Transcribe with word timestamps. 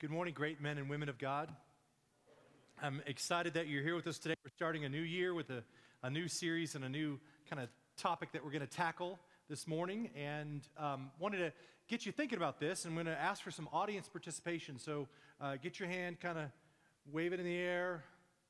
Good 0.00 0.10
morning, 0.10 0.32
great 0.32 0.62
men 0.62 0.78
and 0.78 0.88
women 0.88 1.10
of 1.10 1.18
God. 1.18 1.50
I'm 2.82 3.02
excited 3.04 3.52
that 3.52 3.68
you're 3.68 3.82
here 3.82 3.94
with 3.94 4.06
us 4.06 4.18
today. 4.18 4.34
We're 4.42 4.50
starting 4.56 4.86
a 4.86 4.88
new 4.88 5.02
year 5.02 5.34
with 5.34 5.50
a, 5.50 5.62
a 6.02 6.08
new 6.08 6.26
series 6.26 6.74
and 6.74 6.86
a 6.86 6.88
new 6.88 7.20
kind 7.50 7.60
of 7.60 7.68
topic 7.98 8.32
that 8.32 8.42
we're 8.42 8.50
going 8.50 8.66
to 8.66 8.66
tackle 8.66 9.18
this 9.50 9.68
morning. 9.68 10.08
And 10.16 10.66
um, 10.78 11.10
wanted 11.18 11.40
to 11.40 11.52
get 11.86 12.06
you 12.06 12.12
thinking 12.12 12.38
about 12.38 12.58
this. 12.58 12.86
I'm 12.86 12.94
going 12.94 13.04
to 13.04 13.20
ask 13.20 13.42
for 13.42 13.50
some 13.50 13.68
audience 13.74 14.08
participation. 14.08 14.78
So 14.78 15.06
uh, 15.38 15.56
get 15.62 15.78
your 15.78 15.90
hand, 15.90 16.18
kind 16.18 16.38
of 16.38 16.46
wave 17.12 17.34
it 17.34 17.38
in 17.38 17.44
the 17.44 17.58
air 17.58 18.02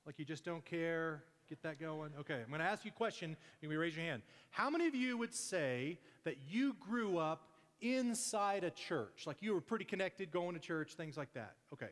like 0.07 0.21
you 0.21 0.25
just 0.25 0.45
don't 0.45 0.65
care. 0.65 1.25
Get 1.49 1.65
that 1.65 1.81
going. 1.81 2.13
Okay, 2.21 2.43
I'm 2.45 2.49
going 2.49 2.61
to 2.61 2.65
ask 2.65 2.85
you 2.85 2.93
a 2.95 2.97
question. 2.97 3.37
You 3.61 3.69
can 3.69 3.77
raise 3.77 3.97
your 3.97 4.05
hand. 4.05 4.23
How 4.51 4.71
many 4.71 4.87
of 4.87 4.95
you 4.95 5.19
would 5.19 5.35
say 5.35 5.99
that 6.23 6.37
you 6.49 6.77
grew 6.79 7.19
up 7.19 7.50
inside 7.81 8.65
a 8.65 8.71
church? 8.71 9.27
Like 9.27 9.39
you 9.41 9.55
were 9.55 9.61
pretty 9.61 9.85
connected, 9.85 10.31
going 10.31 10.55
to 10.55 10.61
church, 10.61 10.95
things 10.95 11.17
like 11.17 11.33
that. 11.35 11.55
Okay. 11.73 11.89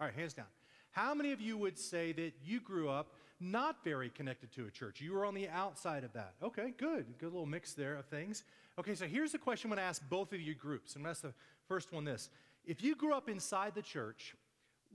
All 0.00 0.06
right, 0.06 0.14
hands 0.14 0.34
down. 0.34 0.46
How 0.90 1.14
many 1.14 1.32
of 1.32 1.40
you 1.40 1.58
would 1.58 1.78
say 1.78 2.12
that 2.12 2.32
you 2.44 2.60
grew 2.60 2.88
up 2.88 3.14
not 3.38 3.84
very 3.84 4.08
connected 4.08 4.50
to 4.52 4.66
a 4.66 4.70
church? 4.70 5.00
You 5.00 5.12
were 5.12 5.26
on 5.26 5.34
the 5.34 5.48
outside 5.48 6.04
of 6.04 6.12
that. 6.14 6.34
Okay, 6.42 6.72
good. 6.78 7.18
Good 7.18 7.32
little 7.32 7.46
mix 7.46 7.74
there 7.74 7.96
of 7.96 8.06
things. 8.06 8.44
Okay, 8.78 8.94
so 8.94 9.06
here's 9.06 9.32
the 9.32 9.38
question 9.38 9.68
I'm 9.68 9.76
going 9.76 9.84
to 9.84 9.88
ask 9.88 10.02
both 10.08 10.32
of 10.32 10.40
you 10.40 10.54
groups. 10.54 10.96
I'm 10.96 11.02
going 11.02 11.14
to 11.14 11.18
ask 11.18 11.22
the 11.22 11.34
first 11.68 11.92
one 11.92 12.04
this. 12.04 12.30
If 12.64 12.82
you 12.82 12.94
grew 12.96 13.14
up 13.14 13.28
inside 13.28 13.74
the 13.74 13.82
church, 13.82 14.34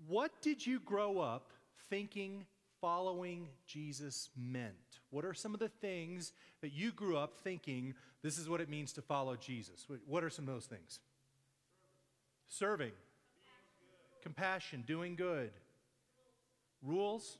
what 0.07 0.31
did 0.41 0.65
you 0.65 0.79
grow 0.79 1.19
up 1.19 1.51
thinking 1.89 2.45
following 2.79 3.47
Jesus 3.67 4.29
meant? 4.35 4.73
What 5.11 5.23
are 5.23 5.33
some 5.33 5.53
of 5.53 5.59
the 5.59 5.69
things 5.69 6.33
that 6.61 6.73
you 6.73 6.91
grew 6.91 7.17
up 7.17 7.37
thinking 7.43 7.93
this 8.23 8.37
is 8.37 8.47
what 8.47 8.61
it 8.61 8.69
means 8.69 8.93
to 8.93 9.01
follow 9.01 9.35
Jesus? 9.35 9.85
What 10.05 10.23
are 10.23 10.29
some 10.29 10.47
of 10.47 10.53
those 10.53 10.65
things? 10.65 10.99
Serving, 12.47 12.91
compassion, 14.21 14.83
doing 14.85 15.15
good, 15.15 15.51
rules, 16.83 17.37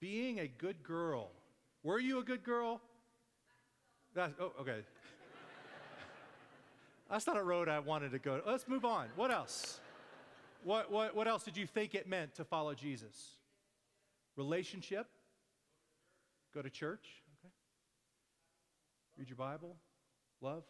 being 0.00 0.40
a 0.40 0.48
good 0.48 0.82
girl. 0.82 1.30
Were 1.82 1.98
you 1.98 2.18
a 2.18 2.24
good 2.24 2.42
girl? 2.42 2.80
That's, 4.14 4.32
oh, 4.40 4.52
okay. 4.60 4.78
That's 7.10 7.26
not 7.26 7.36
a 7.36 7.42
road 7.42 7.68
I 7.68 7.78
wanted 7.78 8.12
to 8.12 8.18
go. 8.18 8.40
Let's 8.46 8.66
move 8.66 8.84
on. 8.84 9.08
What 9.16 9.30
else? 9.30 9.80
What, 10.64 10.90
what, 10.90 11.14
what 11.14 11.28
else 11.28 11.44
did 11.44 11.56
you 11.56 11.66
think 11.66 11.94
it 11.94 12.08
meant 12.08 12.34
to 12.36 12.44
follow 12.44 12.74
Jesus? 12.74 13.36
Relationship? 14.36 15.06
Go 16.54 16.62
to 16.62 16.70
church? 16.70 17.06
Read 19.18 19.28
your 19.28 19.36
Bible? 19.36 19.76
Love? 20.40 20.62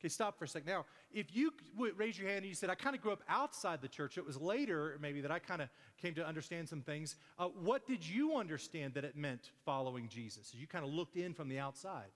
Okay, 0.00 0.08
stop 0.08 0.38
for 0.38 0.44
a 0.44 0.48
second. 0.48 0.68
Now, 0.68 0.84
if 1.12 1.34
you 1.34 1.52
would 1.76 1.98
raise 1.98 2.18
your 2.18 2.28
hand 2.28 2.38
and 2.38 2.46
you 2.46 2.54
said, 2.54 2.70
I 2.70 2.76
kind 2.76 2.94
of 2.94 3.02
grew 3.02 3.12
up 3.12 3.22
outside 3.28 3.80
the 3.80 3.88
church, 3.88 4.16
it 4.16 4.24
was 4.24 4.36
later 4.36 4.96
maybe 5.00 5.20
that 5.22 5.30
I 5.30 5.40
kind 5.40 5.60
of 5.60 5.68
came 6.00 6.14
to 6.14 6.26
understand 6.26 6.68
some 6.68 6.82
things. 6.82 7.16
Uh, 7.38 7.46
what 7.46 7.86
did 7.86 8.06
you 8.06 8.36
understand 8.36 8.94
that 8.94 9.04
it 9.04 9.16
meant 9.16 9.50
following 9.64 10.08
Jesus? 10.08 10.54
You 10.54 10.66
kind 10.68 10.84
of 10.84 10.92
looked 10.92 11.16
in 11.16 11.34
from 11.34 11.48
the 11.48 11.58
outside. 11.58 12.10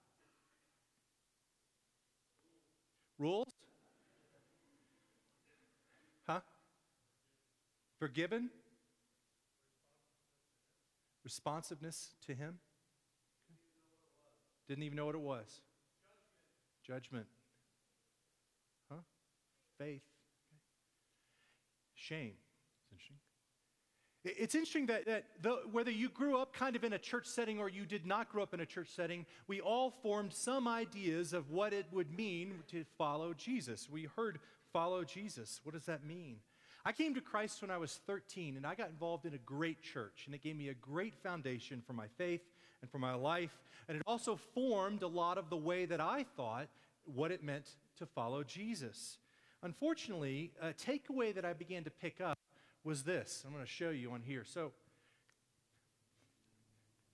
Rules? 3.18 3.52
Huh? 6.26 6.40
Forgiven? 7.98 8.50
Responsiveness 11.24 12.10
to 12.26 12.34
Him? 12.34 12.58
Didn't 14.68 14.84
even 14.84 14.96
know 14.96 15.06
what 15.06 15.14
it 15.14 15.20
was. 15.20 15.60
Judgment. 16.86 17.02
Judgment. 17.02 17.26
Huh? 18.90 18.98
Faith. 19.78 20.02
Shame. 21.94 22.32
It's 22.84 22.92
interesting. 22.92 23.16
It's 24.24 24.54
interesting 24.54 24.86
that, 24.86 25.06
that 25.06 25.24
the, 25.42 25.50
whether 25.72 25.90
you 25.90 26.08
grew 26.08 26.38
up 26.38 26.52
kind 26.52 26.76
of 26.76 26.84
in 26.84 26.92
a 26.92 26.98
church 26.98 27.26
setting 27.26 27.58
or 27.58 27.68
you 27.68 27.84
did 27.84 28.06
not 28.06 28.30
grow 28.30 28.44
up 28.44 28.54
in 28.54 28.60
a 28.60 28.66
church 28.66 28.88
setting, 28.94 29.26
we 29.48 29.60
all 29.60 29.90
formed 29.90 30.32
some 30.32 30.68
ideas 30.68 31.32
of 31.32 31.50
what 31.50 31.72
it 31.72 31.86
would 31.90 32.16
mean 32.16 32.62
to 32.68 32.84
follow 32.96 33.34
Jesus. 33.34 33.88
We 33.90 34.08
heard 34.16 34.38
follow 34.72 35.02
Jesus. 35.02 35.60
What 35.64 35.74
does 35.74 35.86
that 35.86 36.04
mean? 36.04 36.36
I 36.84 36.92
came 36.92 37.14
to 37.14 37.20
Christ 37.20 37.62
when 37.62 37.70
I 37.70 37.78
was 37.78 38.00
13, 38.06 38.56
and 38.56 38.66
I 38.66 38.74
got 38.74 38.90
involved 38.90 39.24
in 39.24 39.34
a 39.34 39.38
great 39.38 39.82
church, 39.82 40.24
and 40.26 40.34
it 40.34 40.42
gave 40.42 40.56
me 40.56 40.68
a 40.68 40.74
great 40.74 41.14
foundation 41.14 41.82
for 41.86 41.92
my 41.92 42.06
faith 42.18 42.40
and 42.82 42.90
for 42.90 42.98
my 42.98 43.14
life. 43.14 43.56
And 43.88 43.96
it 43.96 44.02
also 44.06 44.36
formed 44.54 45.02
a 45.02 45.08
lot 45.08 45.38
of 45.38 45.48
the 45.48 45.56
way 45.56 45.86
that 45.86 46.00
I 46.00 46.24
thought 46.36 46.68
what 47.04 47.30
it 47.30 47.42
meant 47.42 47.70
to 47.98 48.06
follow 48.06 48.42
Jesus. 48.44 49.18
Unfortunately, 49.62 50.52
a 50.60 50.72
takeaway 50.72 51.34
that 51.34 51.44
I 51.44 51.52
began 51.52 51.84
to 51.84 51.90
pick 51.90 52.20
up 52.20 52.36
was 52.84 53.04
this. 53.04 53.44
I'm 53.46 53.52
going 53.52 53.64
to 53.64 53.70
show 53.70 53.90
you 53.90 54.10
on 54.12 54.22
here. 54.22 54.44
So, 54.44 54.72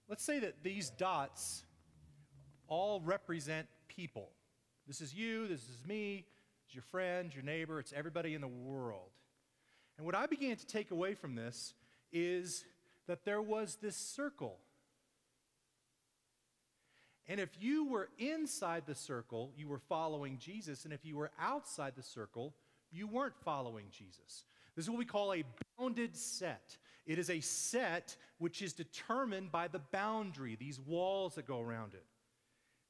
let's 0.08 0.24
say 0.24 0.38
that 0.40 0.62
these 0.62 0.90
dots 0.90 1.64
all 2.68 3.00
represent 3.00 3.66
people. 3.88 4.30
This 4.86 5.00
is 5.00 5.14
you, 5.14 5.46
this 5.46 5.68
is 5.68 5.84
me, 5.86 6.24
it's 6.66 6.74
your 6.74 6.82
friend, 6.82 7.34
your 7.34 7.44
neighbor, 7.44 7.78
it's 7.78 7.92
everybody 7.92 8.34
in 8.34 8.40
the 8.40 8.48
world. 8.48 9.10
And 9.96 10.06
what 10.06 10.14
I 10.14 10.26
began 10.26 10.56
to 10.56 10.66
take 10.66 10.90
away 10.90 11.14
from 11.14 11.34
this 11.34 11.74
is 12.12 12.64
that 13.06 13.24
there 13.24 13.42
was 13.42 13.78
this 13.82 13.96
circle. 13.96 14.56
And 17.28 17.39
if 17.39 17.50
you 17.61 17.87
were 17.87 18.09
inside 18.19 18.84
the 18.87 18.94
circle, 18.94 19.53
you 19.56 19.69
were 19.69 19.78
following 19.78 20.39
Jesus. 20.39 20.84
And 20.84 20.94
if 20.94 21.05
you 21.05 21.16
were 21.16 21.31
outside 21.39 21.93
the 21.94 22.03
circle, 22.03 22.55
you 22.91 23.06
weren't 23.06 23.37
following 23.44 23.87
Jesus. 23.91 24.44
This 24.75 24.87
is 24.87 24.91
what 24.91 24.99
we 24.99 25.05
call 25.05 25.34
a 25.34 25.44
bounded 25.77 26.16
set. 26.16 26.77
It 27.06 27.19
is 27.19 27.28
a 27.28 27.41
set 27.41 28.16
which 28.39 28.62
is 28.62 28.72
determined 28.72 29.53
by 29.53 29.69
the 29.69 29.78
boundary, 29.78 30.56
these 30.56 30.81
walls 30.81 31.34
that 31.34 31.47
go 31.47 31.61
around 31.61 31.94
it. 31.94 32.05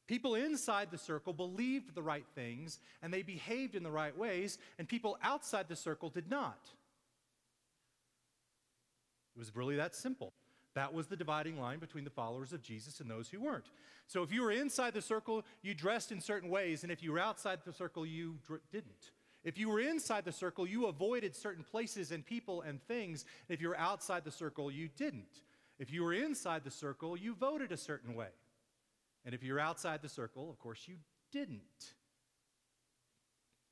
People 0.06 0.37
inside 0.37 0.91
the 0.91 0.99
circle 0.99 1.32
believed 1.32 1.94
the 1.94 2.03
right 2.03 2.25
things 2.34 2.78
and 3.03 3.12
they 3.12 3.22
behaved 3.22 3.75
in 3.75 3.82
the 3.82 3.91
right 3.91 4.16
ways, 4.16 4.59
and 4.78 4.88
people 4.88 5.19
outside 5.22 5.69
the 5.69 5.76
circle 5.76 6.09
did 6.09 6.31
not. 6.31 6.59
It 9.34 9.38
was 9.38 9.55
really 9.55 9.76
that 9.76 9.94
simple. 9.94 10.32
That 10.78 10.94
was 10.94 11.08
the 11.08 11.16
dividing 11.16 11.58
line 11.60 11.80
between 11.80 12.04
the 12.04 12.10
followers 12.10 12.52
of 12.52 12.62
Jesus 12.62 13.00
and 13.00 13.10
those 13.10 13.28
who 13.28 13.40
weren't. 13.40 13.64
So 14.06 14.22
if 14.22 14.32
you 14.32 14.42
were 14.42 14.52
inside 14.52 14.94
the 14.94 15.02
circle, 15.02 15.44
you 15.60 15.74
dressed 15.74 16.12
in 16.12 16.20
certain 16.20 16.50
ways, 16.50 16.84
and 16.84 16.92
if 16.92 17.02
you 17.02 17.10
were 17.10 17.18
outside 17.18 17.58
the 17.64 17.72
circle, 17.72 18.06
you 18.06 18.38
dr- 18.46 18.60
didn't. 18.70 19.10
If 19.42 19.58
you 19.58 19.68
were 19.70 19.80
inside 19.80 20.24
the 20.24 20.30
circle, 20.30 20.68
you 20.68 20.86
avoided 20.86 21.34
certain 21.34 21.64
places 21.64 22.12
and 22.12 22.24
people 22.24 22.60
and 22.62 22.80
things. 22.80 23.24
And 23.48 23.56
if 23.56 23.60
you 23.60 23.70
were 23.70 23.76
outside 23.76 24.22
the 24.22 24.30
circle, 24.30 24.70
you 24.70 24.88
didn't. 24.96 25.42
If 25.80 25.92
you 25.92 26.04
were 26.04 26.12
inside 26.12 26.62
the 26.62 26.70
circle, 26.70 27.16
you 27.16 27.34
voted 27.34 27.72
a 27.72 27.76
certain 27.76 28.14
way. 28.14 28.30
And 29.24 29.34
if 29.34 29.42
you're 29.42 29.58
outside 29.58 30.00
the 30.00 30.08
circle, 30.08 30.48
of 30.48 30.60
course, 30.60 30.84
you 30.86 30.94
didn't. 31.32 31.94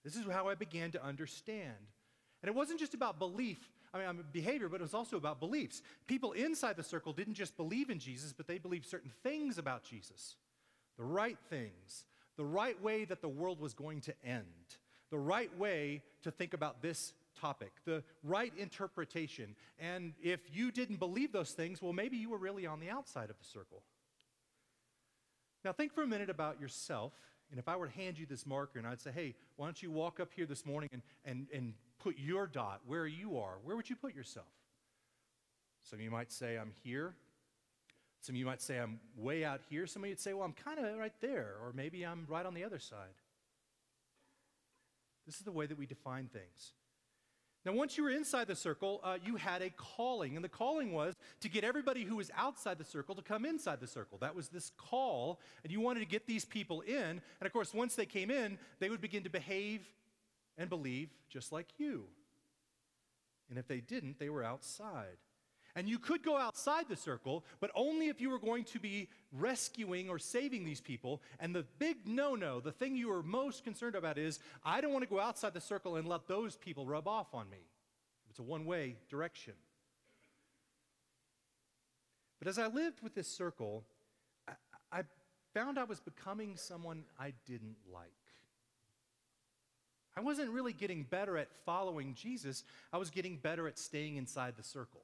This 0.02 0.16
is 0.16 0.26
how 0.26 0.48
I 0.48 0.56
began 0.56 0.90
to 0.90 1.04
understand. 1.04 1.86
And 2.42 2.48
it 2.48 2.54
wasn't 2.56 2.80
just 2.80 2.94
about 2.94 3.20
belief, 3.20 3.60
I 3.92 3.98
mean, 3.98 4.08
I'm 4.08 4.24
behavior, 4.32 4.68
but 4.68 4.80
it 4.80 4.82
was 4.82 4.94
also 4.94 5.16
about 5.16 5.40
beliefs. 5.40 5.82
People 6.06 6.32
inside 6.32 6.76
the 6.76 6.82
circle 6.82 7.12
didn't 7.12 7.34
just 7.34 7.56
believe 7.56 7.90
in 7.90 7.98
Jesus, 7.98 8.32
but 8.32 8.46
they 8.46 8.58
believed 8.58 8.86
certain 8.86 9.12
things 9.22 9.58
about 9.58 9.84
Jesus 9.84 10.36
the 10.96 11.04
right 11.04 11.38
things, 11.50 12.06
the 12.36 12.44
right 12.44 12.80
way 12.82 13.04
that 13.04 13.20
the 13.20 13.28
world 13.28 13.60
was 13.60 13.74
going 13.74 14.00
to 14.00 14.14
end, 14.24 14.44
the 15.10 15.18
right 15.18 15.56
way 15.58 16.02
to 16.22 16.30
think 16.30 16.54
about 16.54 16.82
this 16.82 17.12
topic, 17.38 17.72
the 17.84 18.02
right 18.24 18.52
interpretation. 18.56 19.54
And 19.78 20.14
if 20.22 20.40
you 20.52 20.70
didn't 20.70 20.98
believe 20.98 21.32
those 21.32 21.52
things, 21.52 21.82
well, 21.82 21.92
maybe 21.92 22.16
you 22.16 22.30
were 22.30 22.38
really 22.38 22.66
on 22.66 22.80
the 22.80 22.90
outside 22.90 23.30
of 23.30 23.38
the 23.38 23.44
circle. 23.44 23.82
Now, 25.64 25.72
think 25.72 25.92
for 25.92 26.02
a 26.02 26.06
minute 26.06 26.30
about 26.30 26.60
yourself. 26.60 27.12
And 27.50 27.60
if 27.60 27.68
I 27.68 27.76
were 27.76 27.86
to 27.86 27.92
hand 27.92 28.18
you 28.18 28.26
this 28.26 28.46
marker 28.46 28.78
and 28.78 28.86
I'd 28.88 29.00
say, 29.00 29.10
hey, 29.12 29.34
why 29.56 29.66
don't 29.66 29.80
you 29.80 29.90
walk 29.90 30.18
up 30.18 30.30
here 30.34 30.46
this 30.46 30.66
morning 30.66 30.90
and, 30.92 31.02
and, 31.24 31.46
and 31.54 31.74
put 32.06 32.20
your 32.20 32.46
dot 32.46 32.82
where 32.86 33.04
you 33.04 33.36
are, 33.36 33.54
where 33.64 33.74
would 33.74 33.90
you 33.90 33.96
put 33.96 34.14
yourself? 34.14 34.46
Some 35.82 35.98
of 35.98 36.04
you 36.04 36.10
might 36.10 36.30
say, 36.30 36.56
I'm 36.56 36.70
here. 36.84 37.14
Some 38.20 38.36
of 38.36 38.38
you 38.38 38.46
might 38.46 38.62
say, 38.62 38.78
I'm 38.78 39.00
way 39.16 39.44
out 39.44 39.60
here. 39.68 39.88
Some 39.88 40.04
of 40.04 40.08
you 40.08 40.12
would 40.12 40.20
say, 40.20 40.32
well, 40.32 40.44
I'm 40.44 40.52
kind 40.52 40.78
of 40.78 40.96
right 40.98 41.12
there, 41.20 41.54
or 41.60 41.72
maybe 41.74 42.04
I'm 42.04 42.24
right 42.28 42.46
on 42.46 42.54
the 42.54 42.62
other 42.62 42.78
side. 42.78 43.16
This 45.26 45.34
is 45.34 45.40
the 45.40 45.50
way 45.50 45.66
that 45.66 45.76
we 45.76 45.84
define 45.84 46.28
things. 46.32 46.74
Now, 47.64 47.72
once 47.72 47.96
you 47.98 48.04
were 48.04 48.10
inside 48.10 48.46
the 48.46 48.54
circle, 48.54 49.00
uh, 49.02 49.18
you 49.24 49.34
had 49.34 49.60
a 49.60 49.70
calling, 49.70 50.36
and 50.36 50.44
the 50.44 50.48
calling 50.48 50.92
was 50.92 51.14
to 51.40 51.48
get 51.48 51.64
everybody 51.64 52.04
who 52.04 52.14
was 52.14 52.30
outside 52.36 52.78
the 52.78 52.84
circle 52.84 53.16
to 53.16 53.22
come 53.22 53.44
inside 53.44 53.80
the 53.80 53.88
circle. 53.88 54.18
That 54.18 54.36
was 54.36 54.46
this 54.48 54.70
call, 54.76 55.40
and 55.64 55.72
you 55.72 55.80
wanted 55.80 56.00
to 56.00 56.06
get 56.06 56.28
these 56.28 56.44
people 56.44 56.82
in. 56.82 56.94
And 56.94 57.42
of 57.42 57.52
course, 57.52 57.74
once 57.74 57.96
they 57.96 58.06
came 58.06 58.30
in, 58.30 58.58
they 58.78 58.90
would 58.90 59.00
begin 59.00 59.24
to 59.24 59.30
behave 59.30 59.80
and 60.56 60.68
believe 60.68 61.10
just 61.28 61.52
like 61.52 61.68
you. 61.78 62.04
And 63.48 63.58
if 63.58 63.68
they 63.68 63.80
didn't, 63.80 64.18
they 64.18 64.28
were 64.28 64.42
outside. 64.42 65.18
And 65.76 65.86
you 65.86 65.98
could 65.98 66.22
go 66.22 66.38
outside 66.38 66.88
the 66.88 66.96
circle, 66.96 67.44
but 67.60 67.70
only 67.74 68.08
if 68.08 68.18
you 68.18 68.30
were 68.30 68.38
going 68.38 68.64
to 68.64 68.80
be 68.80 69.10
rescuing 69.30 70.08
or 70.08 70.18
saving 70.18 70.64
these 70.64 70.80
people. 70.80 71.20
And 71.38 71.54
the 71.54 71.66
big 71.78 72.06
no 72.06 72.34
no, 72.34 72.60
the 72.60 72.72
thing 72.72 72.96
you 72.96 73.12
are 73.12 73.22
most 73.22 73.62
concerned 73.62 73.94
about 73.94 74.16
is 74.16 74.38
I 74.64 74.80
don't 74.80 74.92
want 74.92 75.04
to 75.04 75.10
go 75.10 75.20
outside 75.20 75.52
the 75.52 75.60
circle 75.60 75.96
and 75.96 76.08
let 76.08 76.26
those 76.26 76.56
people 76.56 76.86
rub 76.86 77.06
off 77.06 77.34
on 77.34 77.50
me. 77.50 77.58
It's 78.30 78.38
a 78.38 78.42
one 78.42 78.64
way 78.64 78.96
direction. 79.10 79.52
But 82.38 82.48
as 82.48 82.58
I 82.58 82.68
lived 82.68 83.02
with 83.02 83.14
this 83.14 83.28
circle, 83.28 83.84
I, 84.48 84.52
I 84.90 85.02
found 85.52 85.78
I 85.78 85.84
was 85.84 86.00
becoming 86.00 86.56
someone 86.56 87.04
I 87.18 87.32
didn't 87.46 87.76
like. 87.92 88.25
I 90.16 90.20
wasn't 90.20 90.50
really 90.50 90.72
getting 90.72 91.02
better 91.02 91.36
at 91.36 91.48
following 91.64 92.14
Jesus, 92.14 92.64
I 92.92 92.98
was 92.98 93.10
getting 93.10 93.36
better 93.36 93.68
at 93.68 93.78
staying 93.78 94.16
inside 94.16 94.54
the 94.56 94.64
circle. 94.64 95.02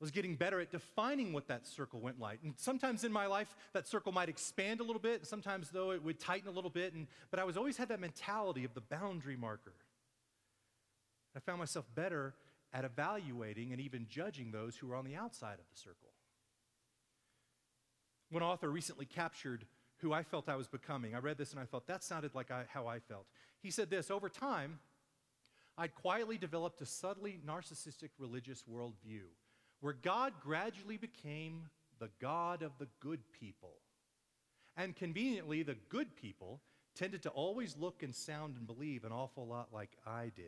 I 0.00 0.04
was 0.04 0.10
getting 0.10 0.34
better 0.34 0.60
at 0.60 0.70
defining 0.70 1.34
what 1.34 1.46
that 1.48 1.66
circle 1.66 2.00
went 2.00 2.18
like. 2.18 2.40
And 2.42 2.54
sometimes 2.56 3.04
in 3.04 3.12
my 3.12 3.26
life, 3.26 3.54
that 3.74 3.86
circle 3.86 4.12
might 4.12 4.30
expand 4.30 4.80
a 4.80 4.82
little 4.82 5.00
bit, 5.00 5.26
sometimes, 5.26 5.68
though, 5.68 5.90
it 5.90 6.02
would 6.02 6.18
tighten 6.18 6.48
a 6.48 6.52
little 6.52 6.70
bit. 6.70 6.94
And, 6.94 7.06
but 7.30 7.38
I 7.38 7.44
was 7.44 7.58
always 7.58 7.76
had 7.76 7.90
that 7.90 8.00
mentality 8.00 8.64
of 8.64 8.72
the 8.72 8.80
boundary 8.80 9.36
marker. 9.36 9.74
I 11.36 11.40
found 11.40 11.58
myself 11.58 11.84
better 11.94 12.34
at 12.72 12.86
evaluating 12.86 13.72
and 13.72 13.80
even 13.80 14.06
judging 14.08 14.52
those 14.52 14.74
who 14.74 14.86
were 14.86 14.96
on 14.96 15.04
the 15.04 15.16
outside 15.16 15.58
of 15.58 15.68
the 15.70 15.78
circle. 15.78 16.08
One 18.30 18.42
author 18.42 18.70
recently 18.70 19.04
captured 19.04 19.66
who 19.98 20.14
I 20.14 20.22
felt 20.22 20.48
I 20.48 20.56
was 20.56 20.66
becoming. 20.66 21.14
I 21.14 21.18
read 21.18 21.36
this 21.36 21.52
and 21.52 21.60
I 21.60 21.64
thought 21.64 21.86
that 21.88 22.02
sounded 22.02 22.34
like 22.34 22.50
I, 22.50 22.64
how 22.72 22.86
I 22.86 23.00
felt. 23.00 23.26
He 23.62 23.70
said 23.70 23.90
this 23.90 24.10
Over 24.10 24.28
time, 24.28 24.78
I'd 25.76 25.94
quietly 25.94 26.38
developed 26.38 26.80
a 26.80 26.86
subtly 26.86 27.38
narcissistic 27.46 28.10
religious 28.18 28.64
worldview 28.70 29.22
where 29.80 29.94
God 29.94 30.34
gradually 30.42 30.96
became 30.96 31.70
the 31.98 32.10
God 32.20 32.62
of 32.62 32.72
the 32.78 32.88
good 33.00 33.20
people. 33.38 33.76
And 34.76 34.94
conveniently, 34.94 35.62
the 35.62 35.76
good 35.88 36.16
people 36.16 36.60
tended 36.94 37.22
to 37.22 37.30
always 37.30 37.76
look 37.76 38.02
and 38.02 38.14
sound 38.14 38.56
and 38.56 38.66
believe 38.66 39.04
an 39.04 39.12
awful 39.12 39.46
lot 39.46 39.68
like 39.72 39.90
I 40.06 40.30
did. 40.34 40.44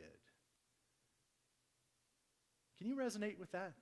Can 2.78 2.86
you 2.86 2.96
resonate 2.96 3.38
with 3.38 3.52
that? 3.52 3.72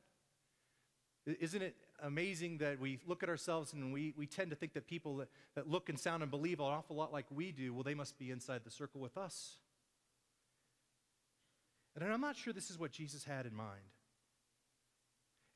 Isn't 1.26 1.62
it 1.62 1.74
amazing 2.02 2.58
that 2.58 2.80
we 2.80 2.98
look 3.06 3.22
at 3.22 3.28
ourselves 3.28 3.72
and 3.72 3.92
we, 3.92 4.14
we 4.16 4.26
tend 4.26 4.50
to 4.50 4.56
think 4.56 4.72
that 4.74 4.86
people 4.86 5.16
that, 5.18 5.28
that 5.54 5.68
look 5.68 5.88
and 5.88 5.98
sound 5.98 6.22
and 6.22 6.30
believe 6.30 6.60
an 6.60 6.66
awful 6.66 6.96
lot 6.96 7.12
like 7.12 7.26
we 7.30 7.52
do, 7.52 7.72
well, 7.72 7.82
they 7.82 7.94
must 7.94 8.18
be 8.18 8.30
inside 8.30 8.62
the 8.64 8.70
circle 8.70 9.00
with 9.00 9.16
us? 9.16 9.56
And 12.00 12.12
I'm 12.12 12.20
not 12.20 12.36
sure 12.36 12.52
this 12.52 12.70
is 12.70 12.78
what 12.78 12.92
Jesus 12.92 13.24
had 13.24 13.46
in 13.46 13.54
mind. 13.54 13.80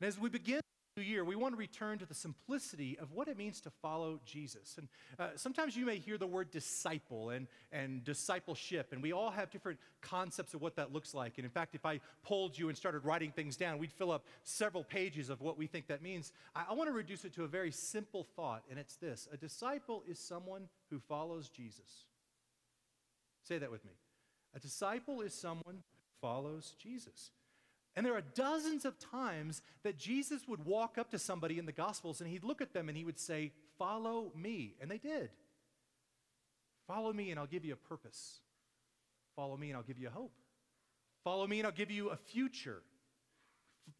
And 0.00 0.08
as 0.08 0.18
we 0.18 0.28
begin 0.28 0.60
year, 1.02 1.24
we 1.24 1.34
want 1.34 1.54
to 1.54 1.58
return 1.58 1.98
to 1.98 2.06
the 2.06 2.14
simplicity 2.14 2.96
of 3.00 3.10
what 3.10 3.26
it 3.26 3.36
means 3.36 3.60
to 3.62 3.70
follow 3.82 4.20
Jesus. 4.24 4.76
And 4.78 4.88
uh, 5.18 5.30
sometimes 5.34 5.76
you 5.76 5.84
may 5.84 5.98
hear 5.98 6.18
the 6.18 6.26
word 6.26 6.52
disciple 6.52 7.30
and, 7.30 7.48
and 7.72 8.04
discipleship, 8.04 8.92
and 8.92 9.02
we 9.02 9.12
all 9.12 9.30
have 9.30 9.50
different 9.50 9.80
concepts 10.00 10.54
of 10.54 10.62
what 10.62 10.76
that 10.76 10.92
looks 10.92 11.12
like. 11.12 11.38
And 11.38 11.44
in 11.44 11.50
fact, 11.50 11.74
if 11.74 11.84
I 11.84 12.00
polled 12.22 12.56
you 12.56 12.68
and 12.68 12.78
started 12.78 13.04
writing 13.04 13.32
things 13.32 13.56
down, 13.56 13.78
we'd 13.78 13.92
fill 13.92 14.12
up 14.12 14.24
several 14.44 14.84
pages 14.84 15.30
of 15.30 15.40
what 15.40 15.58
we 15.58 15.66
think 15.66 15.88
that 15.88 16.00
means. 16.00 16.32
I, 16.54 16.66
I 16.70 16.74
want 16.74 16.88
to 16.88 16.94
reduce 16.94 17.24
it 17.24 17.34
to 17.34 17.44
a 17.44 17.48
very 17.48 17.72
simple 17.72 18.24
thought, 18.36 18.62
and 18.70 18.78
it's 18.78 18.94
this 18.96 19.28
A 19.32 19.36
disciple 19.36 20.04
is 20.08 20.18
someone 20.18 20.68
who 20.90 21.00
follows 21.00 21.48
Jesus. 21.48 22.04
Say 23.42 23.58
that 23.58 23.70
with 23.70 23.84
me. 23.84 23.92
A 24.54 24.60
disciple 24.60 25.22
is 25.22 25.34
someone 25.34 25.64
who 25.66 26.20
follows 26.20 26.74
Jesus. 26.80 27.32
And 27.96 28.04
there 28.04 28.16
are 28.16 28.22
dozens 28.34 28.84
of 28.84 28.98
times 28.98 29.62
that 29.84 29.96
Jesus 29.96 30.48
would 30.48 30.64
walk 30.64 30.98
up 30.98 31.10
to 31.12 31.18
somebody 31.18 31.58
in 31.58 31.66
the 31.66 31.72
Gospels 31.72 32.20
and 32.20 32.28
he'd 32.28 32.44
look 32.44 32.60
at 32.60 32.72
them 32.72 32.88
and 32.88 32.98
he 32.98 33.04
would 33.04 33.18
say, 33.18 33.52
Follow 33.78 34.32
me. 34.34 34.74
And 34.80 34.90
they 34.90 34.98
did. 34.98 35.30
Follow 36.86 37.12
me 37.12 37.30
and 37.30 37.40
I'll 37.40 37.46
give 37.46 37.64
you 37.64 37.72
a 37.72 37.88
purpose. 37.88 38.40
Follow 39.36 39.56
me 39.56 39.70
and 39.70 39.76
I'll 39.76 39.82
give 39.84 39.98
you 39.98 40.08
a 40.08 40.12
hope. 40.12 40.32
Follow 41.24 41.46
me 41.46 41.58
and 41.60 41.66
I'll 41.66 41.72
give 41.72 41.90
you 41.90 42.10
a 42.10 42.16
future. 42.16 42.82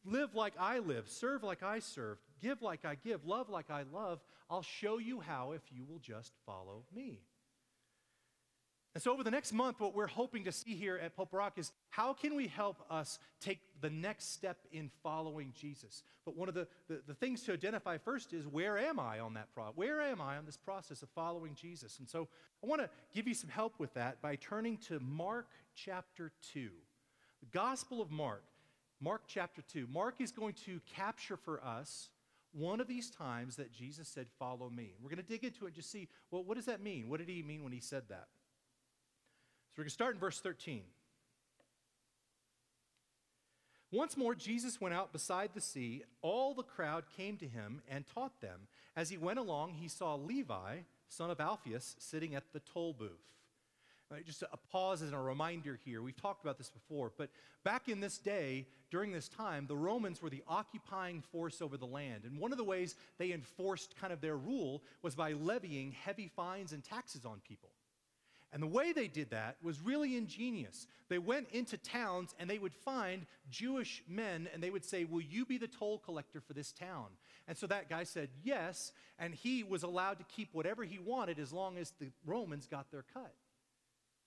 Live 0.05 0.35
like 0.35 0.55
I 0.59 0.79
live, 0.79 1.09
serve 1.09 1.43
like 1.43 1.63
I 1.63 1.79
serve, 1.79 2.19
give 2.41 2.63
like 2.63 2.85
I 2.85 2.95
give, 2.95 3.27
love 3.27 3.49
like 3.49 3.71
I 3.71 3.85
love. 3.93 4.21
I'll 4.49 4.63
show 4.63 4.99
you 4.99 5.21
how 5.21 5.53
if 5.53 5.63
you 5.71 5.85
will 5.85 5.99
just 5.99 6.33
follow 6.47 6.85
me. 6.95 7.21
And 8.95 9.03
so, 9.03 9.13
over 9.13 9.25
the 9.25 9.31
next 9.31 9.53
month, 9.53 9.81
what 9.81 9.93
we're 9.93 10.07
hoping 10.07 10.45
to 10.45 10.53
see 10.53 10.77
here 10.77 10.97
at 11.03 11.17
Pulpit 11.17 11.37
Rock 11.37 11.59
is 11.59 11.73
how 11.91 12.13
can 12.13 12.37
we 12.37 12.47
help 12.47 12.77
us 12.89 13.19
take 13.41 13.59
the 13.81 13.91
next 13.91 14.33
step 14.33 14.59
in 14.71 14.89
following 15.03 15.53
Jesus? 15.61 16.05
But 16.25 16.37
one 16.37 16.49
of 16.49 16.55
the, 16.55 16.69
the, 16.89 17.01
the 17.09 17.15
things 17.15 17.43
to 17.43 17.53
identify 17.53 17.99
first 17.99 18.33
is 18.33 18.47
where 18.47 18.79
am 18.79 19.01
I 19.01 19.19
on 19.19 19.35
that 19.35 19.53
process? 19.53 19.77
Where 19.77 20.01
am 20.01 20.21
I 20.21 20.37
on 20.37 20.47
this 20.47 20.57
process 20.57 21.03
of 21.03 21.09
following 21.09 21.57
Jesus? 21.61 21.99
And 21.99 22.09
so, 22.09 22.29
I 22.63 22.69
want 22.69 22.83
to 22.83 22.91
give 23.13 23.27
you 23.27 23.35
some 23.35 23.51
help 23.51 23.75
with 23.79 23.93
that 23.95 24.23
by 24.23 24.37
turning 24.37 24.77
to 24.89 25.01
Mark 25.01 25.49
chapter 25.75 26.31
2. 26.53 26.69
The 27.41 27.47
Gospel 27.59 28.01
of 28.01 28.13
Mark, 28.13 28.45
Mark 29.01 29.23
chapter 29.27 29.63
2. 29.73 29.89
Mark 29.93 30.21
is 30.21 30.31
going 30.31 30.55
to 30.67 30.81
capture 30.95 31.37
for 31.37 31.61
us 31.65 32.11
one 32.53 32.81
of 32.81 32.87
these 32.87 33.11
times 33.11 33.57
that 33.57 33.73
Jesus 33.73 34.07
said, 34.07 34.29
Follow 34.39 34.71
me. 34.71 34.95
We're 35.03 35.11
going 35.11 35.17
to 35.17 35.29
dig 35.29 35.43
into 35.43 35.65
it 35.65 35.69
and 35.69 35.75
just 35.75 35.91
see, 35.91 36.07
well, 36.31 36.45
what 36.45 36.55
does 36.57 36.67
that 36.67 36.81
mean? 36.81 37.09
What 37.09 37.19
did 37.19 37.29
he 37.29 37.43
mean 37.43 37.65
when 37.65 37.73
he 37.73 37.81
said 37.81 38.05
that? 38.11 38.29
So 39.75 39.81
we're 39.81 39.85
going 39.87 39.89
to 39.89 39.95
start 39.95 40.15
in 40.15 40.21
verse 40.21 40.39
13. 40.39 40.83
Once 43.91 44.17
more, 44.17 44.33
Jesus 44.33 44.81
went 44.81 44.95
out 44.95 45.13
beside 45.13 45.51
the 45.53 45.61
sea. 45.61 46.05
All 46.23 46.55
the 46.55 46.63
crowd 46.63 47.03
came 47.17 47.37
to 47.39 47.49
him 47.49 47.83
and 47.89 48.05
taught 48.07 48.41
them. 48.41 48.69
As 48.95 49.11
he 49.11 49.17
went 49.17 49.41
along, 49.41 49.73
he 49.75 49.89
saw 49.89 50.15
Levi, 50.15 50.77
son 51.09 51.29
of 51.29 51.41
Alphaeus, 51.41 51.97
sitting 51.99 52.37
at 52.37 52.45
the 52.53 52.61
toll 52.61 52.93
booth. 52.93 53.11
Right, 54.09 54.25
just 54.25 54.43
a 54.43 54.57
pause 54.71 55.03
and 55.03 55.13
a 55.13 55.19
reminder 55.19 55.77
here. 55.85 56.03
We've 56.03 56.15
talked 56.15 56.45
about 56.45 56.57
this 56.57 56.71
before, 56.71 57.11
but 57.19 57.31
back 57.65 57.89
in 57.89 57.99
this 57.99 58.19
day, 58.19 58.67
during 58.93 59.11
this 59.11 59.29
time, 59.29 59.67
the 59.67 59.75
Romans 59.75 60.23
were 60.23 60.31
the 60.31 60.45
occupying 60.47 61.21
force 61.33 61.61
over 61.61 61.77
the 61.77 61.87
land. 61.87 62.23
And 62.25 62.39
one 62.39 62.53
of 62.53 62.59
the 62.59 62.65
ways 62.65 62.95
they 63.19 63.33
enforced 63.33 63.97
kind 63.97 64.13
of 64.13 64.21
their 64.21 64.37
rule 64.37 64.85
was 65.03 65.17
by 65.17 65.33
levying 65.33 65.91
heavy 65.91 66.29
fines 66.29 66.73
and 66.73 66.85
taxes 66.85 67.25
on 67.25 67.41
people. 67.49 67.71
And 68.55 68.63
the 68.63 68.69
way 68.69 68.93
they 68.93 69.09
did 69.09 69.31
that 69.31 69.57
was 69.65 69.81
really 69.81 70.17
ingenious. 70.17 70.87
They 71.09 71.19
went 71.19 71.49
into 71.51 71.77
towns 71.77 72.37
and 72.39 72.49
they 72.49 72.59
would 72.59 72.73
find 72.73 73.27
Jewish 73.51 74.05
men 74.09 74.49
and 74.55 74.63
they 74.63 74.71
would 74.71 74.85
say, 74.85 75.05
Will 75.05 75.21
you 75.21 75.45
be 75.45 75.59
the 75.59 75.67
toll 75.67 75.99
collector 75.99 76.41
for 76.41 76.53
this 76.53 76.71
town? 76.71 77.07
And 77.49 77.59
so 77.59 77.67
that 77.67 77.91
guy 77.91 78.05
said 78.05 78.29
yes, 78.45 78.93
and 79.19 79.35
he 79.35 79.65
was 79.65 79.83
allowed 79.83 80.19
to 80.19 80.25
keep 80.25 80.51
whatever 80.53 80.85
he 80.85 81.01
wanted 81.01 81.41
as 81.41 81.53
long 81.53 81.77
as 81.77 81.91
the 81.99 82.13
Romans 82.25 82.69
got 82.69 82.93
their 82.93 83.05
cut. 83.13 83.35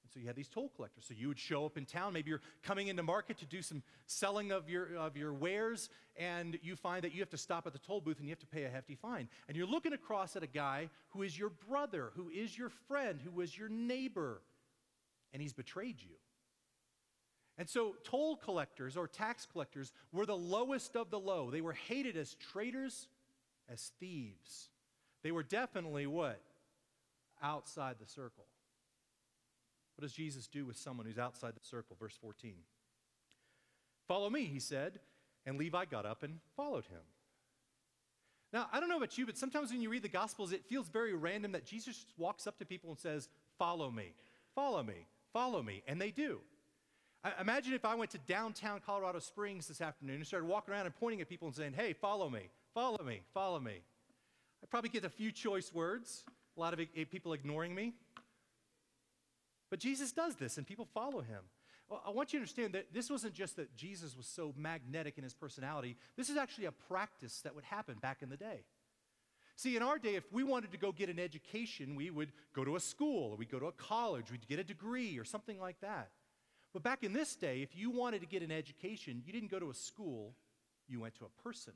And 0.08 0.14
so 0.14 0.22
you 0.22 0.28
had 0.28 0.38
these 0.38 0.48
toll 0.48 0.72
collectors. 0.74 1.04
So 1.06 1.14
you 1.18 1.28
would 1.28 1.38
show 1.38 1.66
up 1.66 1.78
in 1.78 1.86
town. 1.86 2.14
Maybe 2.14 2.30
you're 2.30 2.42
coming 2.64 2.88
into 2.88 3.04
market 3.04 3.40
to 3.40 3.46
do 3.46 3.62
some 3.62 3.84
selling 4.06 4.54
of 4.54 4.70
your, 4.70 4.96
of 4.96 5.18
your 5.18 5.34
wares, 5.34 5.90
and 6.16 6.58
you 6.62 6.78
find 6.78 7.04
that 7.04 7.14
you 7.14 7.20
have 7.20 7.30
to 7.32 7.38
stop 7.38 7.68
at 7.68 7.74
the 7.74 7.80
toll 7.80 8.00
booth 8.00 8.18
and 8.18 8.26
you 8.26 8.32
have 8.32 8.40
to 8.40 8.48
pay 8.48 8.64
a 8.64 8.70
hefty 8.70 8.96
fine. 8.96 9.28
And 9.50 9.58
you're 9.58 9.68
looking 9.68 9.92
across 9.92 10.38
at 10.38 10.44
a 10.44 10.48
guy 10.48 10.90
who 11.10 11.24
is 11.24 11.38
your 11.38 11.50
brother, 11.50 12.12
who 12.16 12.30
is 12.30 12.58
your 12.58 12.70
friend, 12.88 13.20
who 13.22 13.42
is 13.42 13.58
your 13.58 13.68
neighbor, 13.68 14.42
and 15.34 15.42
he's 15.42 15.52
betrayed 15.52 16.02
you. 16.02 16.16
And 17.58 17.68
so 17.68 17.96
toll 18.06 18.38
collectors 18.38 18.96
or 18.96 19.10
tax 19.10 19.46
collectors 19.46 19.92
were 20.14 20.26
the 20.26 20.38
lowest 20.38 20.96
of 20.96 21.10
the 21.10 21.20
low. 21.20 21.52
They 21.52 21.60
were 21.60 21.74
hated 21.74 22.16
as 22.16 22.36
traitors, 22.36 23.10
as 23.68 23.92
thieves. 24.00 24.70
They 25.22 25.32
were 25.32 25.44
definitely 25.44 26.08
what? 26.08 26.42
Outside 27.44 27.98
the 28.00 28.08
circle. 28.08 28.46
What 29.98 30.04
does 30.04 30.14
Jesus 30.14 30.46
do 30.46 30.64
with 30.64 30.78
someone 30.78 31.08
who's 31.08 31.18
outside 31.18 31.56
the 31.56 31.66
circle? 31.66 31.98
Verse 32.00 32.16
14. 32.22 32.54
Follow 34.08 34.30
me, 34.30 34.46
he 34.46 34.60
said, 34.60 35.00
and 35.46 35.58
Levi 35.58 35.86
got 35.86 36.06
up 36.06 36.22
and 36.22 36.40
followed 36.56 36.86
him. 36.86 37.02
Now, 38.54 38.68
I 38.72 38.80
don't 38.80 38.90
know 38.90 38.98
about 38.98 39.18
you, 39.18 39.26
but 39.26 39.38
sometimes 39.38 39.72
when 39.72 39.82
you 39.82 39.90
read 39.90 40.04
the 40.04 40.08
Gospels, 40.08 40.54
it 40.54 40.64
feels 40.66 40.88
very 40.88 41.14
random 41.16 41.52
that 41.54 41.66
Jesus 41.66 42.06
walks 42.16 42.46
up 42.46 42.60
to 42.60 42.66
people 42.66 42.92
and 42.92 43.00
says, 43.00 43.28
Follow 43.58 43.90
me, 43.90 44.14
follow 44.54 44.84
me, 44.84 45.08
follow 45.34 45.64
me. 45.64 45.82
And 45.88 46.00
they 46.00 46.12
do. 46.12 46.40
I, 47.24 47.34
imagine 47.42 47.74
if 47.74 47.84
I 47.84 47.96
went 47.96 48.12
to 48.12 48.20
downtown 48.20 48.80
Colorado 48.86 49.20
Springs 49.20 49.68
this 49.68 49.82
afternoon 49.82 50.18
and 50.18 50.28
started 50.28 50.46
walking 50.46 50.76
around 50.76 50.86
and 50.86 50.96
pointing 50.96 51.22
at 51.22 51.28
people 51.28 51.48
and 51.48 51.56
saying, 51.56 51.74
Hey, 51.76 51.94
follow 51.94 52.30
me, 52.30 52.50
follow 52.74 53.04
me, 53.04 53.22
follow 53.34 53.60
me. 53.60 53.82
I'd 54.64 54.70
probably 54.70 54.92
get 54.92 55.04
a 55.04 55.10
few 55.10 55.32
choice 55.32 55.74
words, 55.74 56.24
a 56.56 56.60
lot 56.60 56.74
of 56.74 56.80
people 57.12 57.34
ignoring 57.34 57.74
me. 57.74 57.94
But 59.70 59.80
Jesus 59.80 60.12
does 60.12 60.36
this, 60.36 60.58
and 60.58 60.66
people 60.66 60.88
follow 60.94 61.22
him. 61.22 61.44
Well, 61.90 62.02
I 62.06 62.12
want 62.12 62.34
you 62.34 62.40
to 62.40 62.42
understand 62.42 62.74
that 62.74 62.94
this 62.94 63.10
wasn't 63.10 63.34
just 63.34 63.56
that 63.56 63.76
Jesus 63.76 64.16
was 64.16 64.26
so 64.26 64.54
magnetic 64.58 65.18
in 65.18 65.24
his 65.24 65.34
personality, 65.34 65.98
this 66.18 66.30
is 66.30 66.38
actually 66.38 66.66
a 66.66 66.72
practice 66.72 67.42
that 67.42 67.56
would 67.56 67.64
happen 67.64 67.96
back 68.02 68.22
in 68.22 68.30
the 68.30 68.38
day. 68.38 68.64
See, 69.56 69.76
in 69.76 69.82
our 69.82 69.98
day, 69.98 70.16
if 70.16 70.32
we 70.32 70.44
wanted 70.44 70.72
to 70.72 70.78
go 70.78 70.92
get 70.92 71.10
an 71.10 71.20
education, 71.20 71.96
we 71.96 72.12
would 72.12 72.32
go 72.54 72.64
to 72.64 72.76
a 72.76 72.80
school, 72.80 73.32
or 73.32 73.38
we'd 73.38 73.50
go 73.50 73.60
to 73.60 73.68
a 73.68 73.72
college, 73.72 74.32
we'd 74.32 74.48
get 74.48 74.60
a 74.60 74.64
degree, 74.64 75.18
or 75.18 75.24
something 75.24 75.60
like 75.60 75.80
that. 75.82 76.10
But 76.74 76.84
back 76.84 77.04
in 77.04 77.14
this 77.14 77.36
day, 77.36 77.62
if 77.62 77.76
you 77.76 77.90
wanted 77.90 78.22
to 78.22 78.28
get 78.28 78.44
an 78.44 78.52
education, 78.52 79.24
you 79.26 79.34
didn't 79.34 79.50
go 79.50 79.60
to 79.60 79.72
a 79.72 79.74
school, 79.74 80.36
you 80.88 81.00
went 81.00 81.16
to 81.16 81.26
a 81.26 81.42
person. 81.42 81.74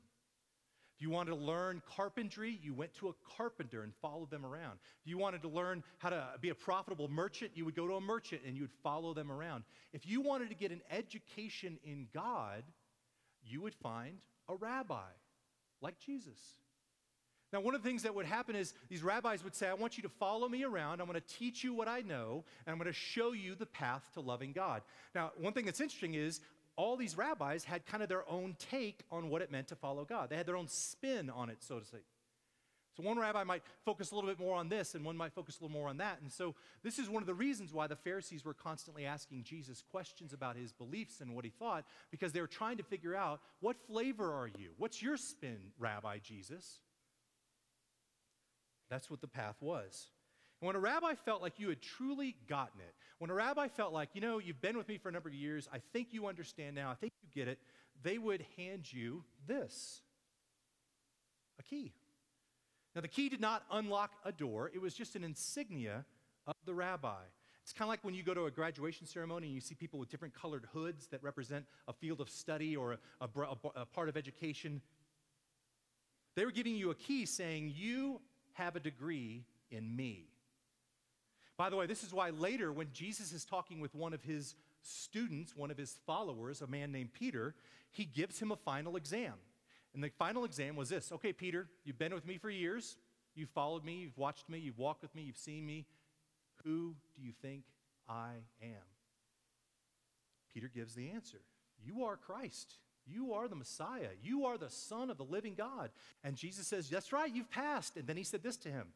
If 0.96 1.02
you 1.02 1.10
wanted 1.10 1.30
to 1.30 1.36
learn 1.36 1.82
carpentry, 1.96 2.58
you 2.62 2.74
went 2.74 2.94
to 2.94 3.08
a 3.08 3.12
carpenter 3.36 3.82
and 3.82 3.92
followed 4.00 4.30
them 4.30 4.44
around. 4.44 4.78
If 5.04 5.10
you 5.10 5.18
wanted 5.18 5.42
to 5.42 5.48
learn 5.48 5.82
how 5.98 6.10
to 6.10 6.28
be 6.40 6.50
a 6.50 6.54
profitable 6.54 7.08
merchant, 7.08 7.52
you 7.54 7.64
would 7.64 7.74
go 7.74 7.88
to 7.88 7.94
a 7.94 8.00
merchant 8.00 8.42
and 8.46 8.54
you 8.56 8.62
would 8.62 8.72
follow 8.82 9.14
them 9.14 9.32
around. 9.32 9.64
If 9.92 10.06
you 10.06 10.20
wanted 10.20 10.50
to 10.50 10.54
get 10.54 10.70
an 10.70 10.82
education 10.90 11.78
in 11.84 12.06
God, 12.14 12.62
you 13.44 13.60
would 13.62 13.74
find 13.74 14.18
a 14.48 14.54
rabbi 14.54 15.10
like 15.80 15.98
Jesus. 15.98 16.38
Now, 17.52 17.60
one 17.60 17.74
of 17.74 17.82
the 17.82 17.88
things 17.88 18.04
that 18.04 18.14
would 18.14 18.24
happen 18.24 18.56
is 18.56 18.72
these 18.88 19.02
rabbis 19.02 19.44
would 19.44 19.54
say, 19.54 19.68
I 19.68 19.74
want 19.74 19.98
you 19.98 20.02
to 20.04 20.08
follow 20.08 20.48
me 20.48 20.64
around. 20.64 21.00
I'm 21.00 21.06
going 21.06 21.20
to 21.20 21.34
teach 21.36 21.62
you 21.62 21.74
what 21.74 21.86
I 21.86 22.00
know, 22.00 22.44
and 22.64 22.72
I'm 22.72 22.78
going 22.78 22.90
to 22.90 22.98
show 22.98 23.32
you 23.32 23.54
the 23.54 23.66
path 23.66 24.02
to 24.14 24.20
loving 24.20 24.52
God. 24.52 24.80
Now, 25.14 25.32
one 25.36 25.52
thing 25.52 25.66
that's 25.66 25.80
interesting 25.80 26.14
is 26.14 26.40
all 26.76 26.96
these 26.96 27.16
rabbis 27.16 27.64
had 27.64 27.84
kind 27.86 28.02
of 28.02 28.08
their 28.08 28.28
own 28.30 28.56
take 28.70 29.00
on 29.10 29.28
what 29.28 29.42
it 29.42 29.50
meant 29.50 29.68
to 29.68 29.76
follow 29.76 30.04
God. 30.04 30.30
They 30.30 30.36
had 30.36 30.46
their 30.46 30.56
own 30.56 30.68
spin 30.68 31.30
on 31.30 31.50
it, 31.50 31.58
so 31.60 31.78
to 31.78 31.84
say. 31.84 31.98
So 32.96 33.02
one 33.02 33.18
rabbi 33.18 33.42
might 33.44 33.62
focus 33.86 34.10
a 34.10 34.14
little 34.14 34.28
bit 34.28 34.38
more 34.38 34.54
on 34.54 34.68
this, 34.68 34.94
and 34.94 35.02
one 35.02 35.16
might 35.16 35.32
focus 35.32 35.58
a 35.58 35.64
little 35.64 35.74
more 35.74 35.88
on 35.88 35.96
that. 35.98 36.20
And 36.20 36.30
so 36.30 36.54
this 36.82 36.98
is 36.98 37.08
one 37.08 37.22
of 37.22 37.26
the 37.26 37.34
reasons 37.34 37.72
why 37.72 37.86
the 37.86 37.96
Pharisees 37.96 38.44
were 38.44 38.52
constantly 38.52 39.06
asking 39.06 39.44
Jesus 39.44 39.82
questions 39.90 40.34
about 40.34 40.56
his 40.56 40.72
beliefs 40.72 41.22
and 41.22 41.34
what 41.34 41.44
he 41.46 41.50
thought, 41.50 41.86
because 42.10 42.32
they 42.32 42.40
were 42.42 42.46
trying 42.46 42.76
to 42.76 42.82
figure 42.82 43.14
out 43.14 43.40
what 43.60 43.76
flavor 43.86 44.32
are 44.34 44.48
you? 44.58 44.72
What's 44.76 45.02
your 45.02 45.16
spin, 45.16 45.58
Rabbi 45.78 46.18
Jesus? 46.18 46.80
That's 48.90 49.10
what 49.10 49.22
the 49.22 49.28
path 49.28 49.56
was. 49.62 50.08
And 50.62 50.68
when 50.68 50.76
a 50.76 50.78
rabbi 50.78 51.14
felt 51.16 51.42
like 51.42 51.58
you 51.58 51.70
had 51.70 51.82
truly 51.82 52.36
gotten 52.48 52.80
it, 52.80 52.94
when 53.18 53.30
a 53.30 53.34
rabbi 53.34 53.66
felt 53.66 53.92
like, 53.92 54.10
you 54.14 54.20
know, 54.20 54.38
you've 54.38 54.60
been 54.60 54.78
with 54.78 54.86
me 54.86 54.96
for 54.96 55.08
a 55.08 55.12
number 55.12 55.28
of 55.28 55.34
years, 55.34 55.68
I 55.72 55.78
think 55.92 56.12
you 56.12 56.28
understand 56.28 56.76
now, 56.76 56.88
I 56.88 56.94
think 56.94 57.14
you 57.20 57.28
get 57.34 57.48
it, 57.48 57.58
they 58.04 58.16
would 58.16 58.44
hand 58.56 58.90
you 58.90 59.24
this 59.48 60.02
a 61.58 61.64
key. 61.64 61.92
Now, 62.94 63.00
the 63.00 63.08
key 63.08 63.28
did 63.28 63.40
not 63.40 63.64
unlock 63.72 64.12
a 64.24 64.30
door, 64.30 64.70
it 64.72 64.80
was 64.80 64.94
just 64.94 65.16
an 65.16 65.24
insignia 65.24 66.04
of 66.46 66.54
the 66.64 66.74
rabbi. 66.74 67.22
It's 67.64 67.72
kind 67.72 67.86
of 67.86 67.90
like 67.90 68.04
when 68.04 68.14
you 68.14 68.22
go 68.22 68.34
to 68.34 68.46
a 68.46 68.50
graduation 68.50 69.04
ceremony 69.04 69.48
and 69.48 69.54
you 69.56 69.60
see 69.60 69.74
people 69.74 69.98
with 69.98 70.10
different 70.10 70.32
colored 70.32 70.68
hoods 70.72 71.08
that 71.08 71.24
represent 71.24 71.64
a 71.88 71.92
field 71.92 72.20
of 72.20 72.30
study 72.30 72.76
or 72.76 72.98
a, 73.20 73.24
a, 73.24 73.56
a 73.74 73.86
part 73.86 74.08
of 74.08 74.16
education. 74.16 74.80
They 76.36 76.44
were 76.44 76.52
giving 76.52 76.76
you 76.76 76.90
a 76.90 76.94
key 76.94 77.26
saying, 77.26 77.72
You 77.74 78.20
have 78.52 78.76
a 78.76 78.80
degree 78.80 79.44
in 79.72 79.96
me. 79.96 80.31
By 81.62 81.70
the 81.70 81.76
way, 81.76 81.86
this 81.86 82.02
is 82.02 82.12
why 82.12 82.30
later, 82.30 82.72
when 82.72 82.88
Jesus 82.92 83.32
is 83.32 83.44
talking 83.44 83.78
with 83.78 83.94
one 83.94 84.12
of 84.12 84.24
his 84.24 84.56
students, 84.80 85.54
one 85.54 85.70
of 85.70 85.78
his 85.78 85.96
followers, 86.08 86.60
a 86.60 86.66
man 86.66 86.90
named 86.90 87.12
Peter, 87.12 87.54
he 87.92 88.04
gives 88.04 88.40
him 88.40 88.50
a 88.50 88.56
final 88.56 88.96
exam. 88.96 89.34
And 89.94 90.02
the 90.02 90.10
final 90.18 90.44
exam 90.44 90.74
was 90.74 90.88
this 90.88 91.12
Okay, 91.12 91.32
Peter, 91.32 91.68
you've 91.84 92.00
been 92.00 92.12
with 92.12 92.26
me 92.26 92.36
for 92.36 92.50
years. 92.50 92.96
You've 93.36 93.50
followed 93.50 93.84
me, 93.84 93.94
you've 93.98 94.18
watched 94.18 94.48
me, 94.48 94.58
you've 94.58 94.76
walked 94.76 95.02
with 95.02 95.14
me, 95.14 95.22
you've 95.22 95.36
seen 95.36 95.64
me. 95.64 95.86
Who 96.64 96.96
do 97.14 97.22
you 97.22 97.30
think 97.40 97.62
I 98.08 98.32
am? 98.60 98.82
Peter 100.52 100.68
gives 100.74 100.96
the 100.96 101.10
answer 101.10 101.42
You 101.80 102.02
are 102.02 102.16
Christ. 102.16 102.74
You 103.06 103.34
are 103.34 103.46
the 103.46 103.54
Messiah. 103.54 104.10
You 104.20 104.46
are 104.46 104.58
the 104.58 104.68
Son 104.68 105.10
of 105.10 105.16
the 105.16 105.24
living 105.24 105.54
God. 105.54 105.90
And 106.24 106.34
Jesus 106.34 106.66
says, 106.66 106.88
That's 106.88 107.12
right, 107.12 107.32
you've 107.32 107.52
passed. 107.52 107.96
And 107.96 108.08
then 108.08 108.16
he 108.16 108.24
said 108.24 108.42
this 108.42 108.56
to 108.56 108.68
him 108.68 108.88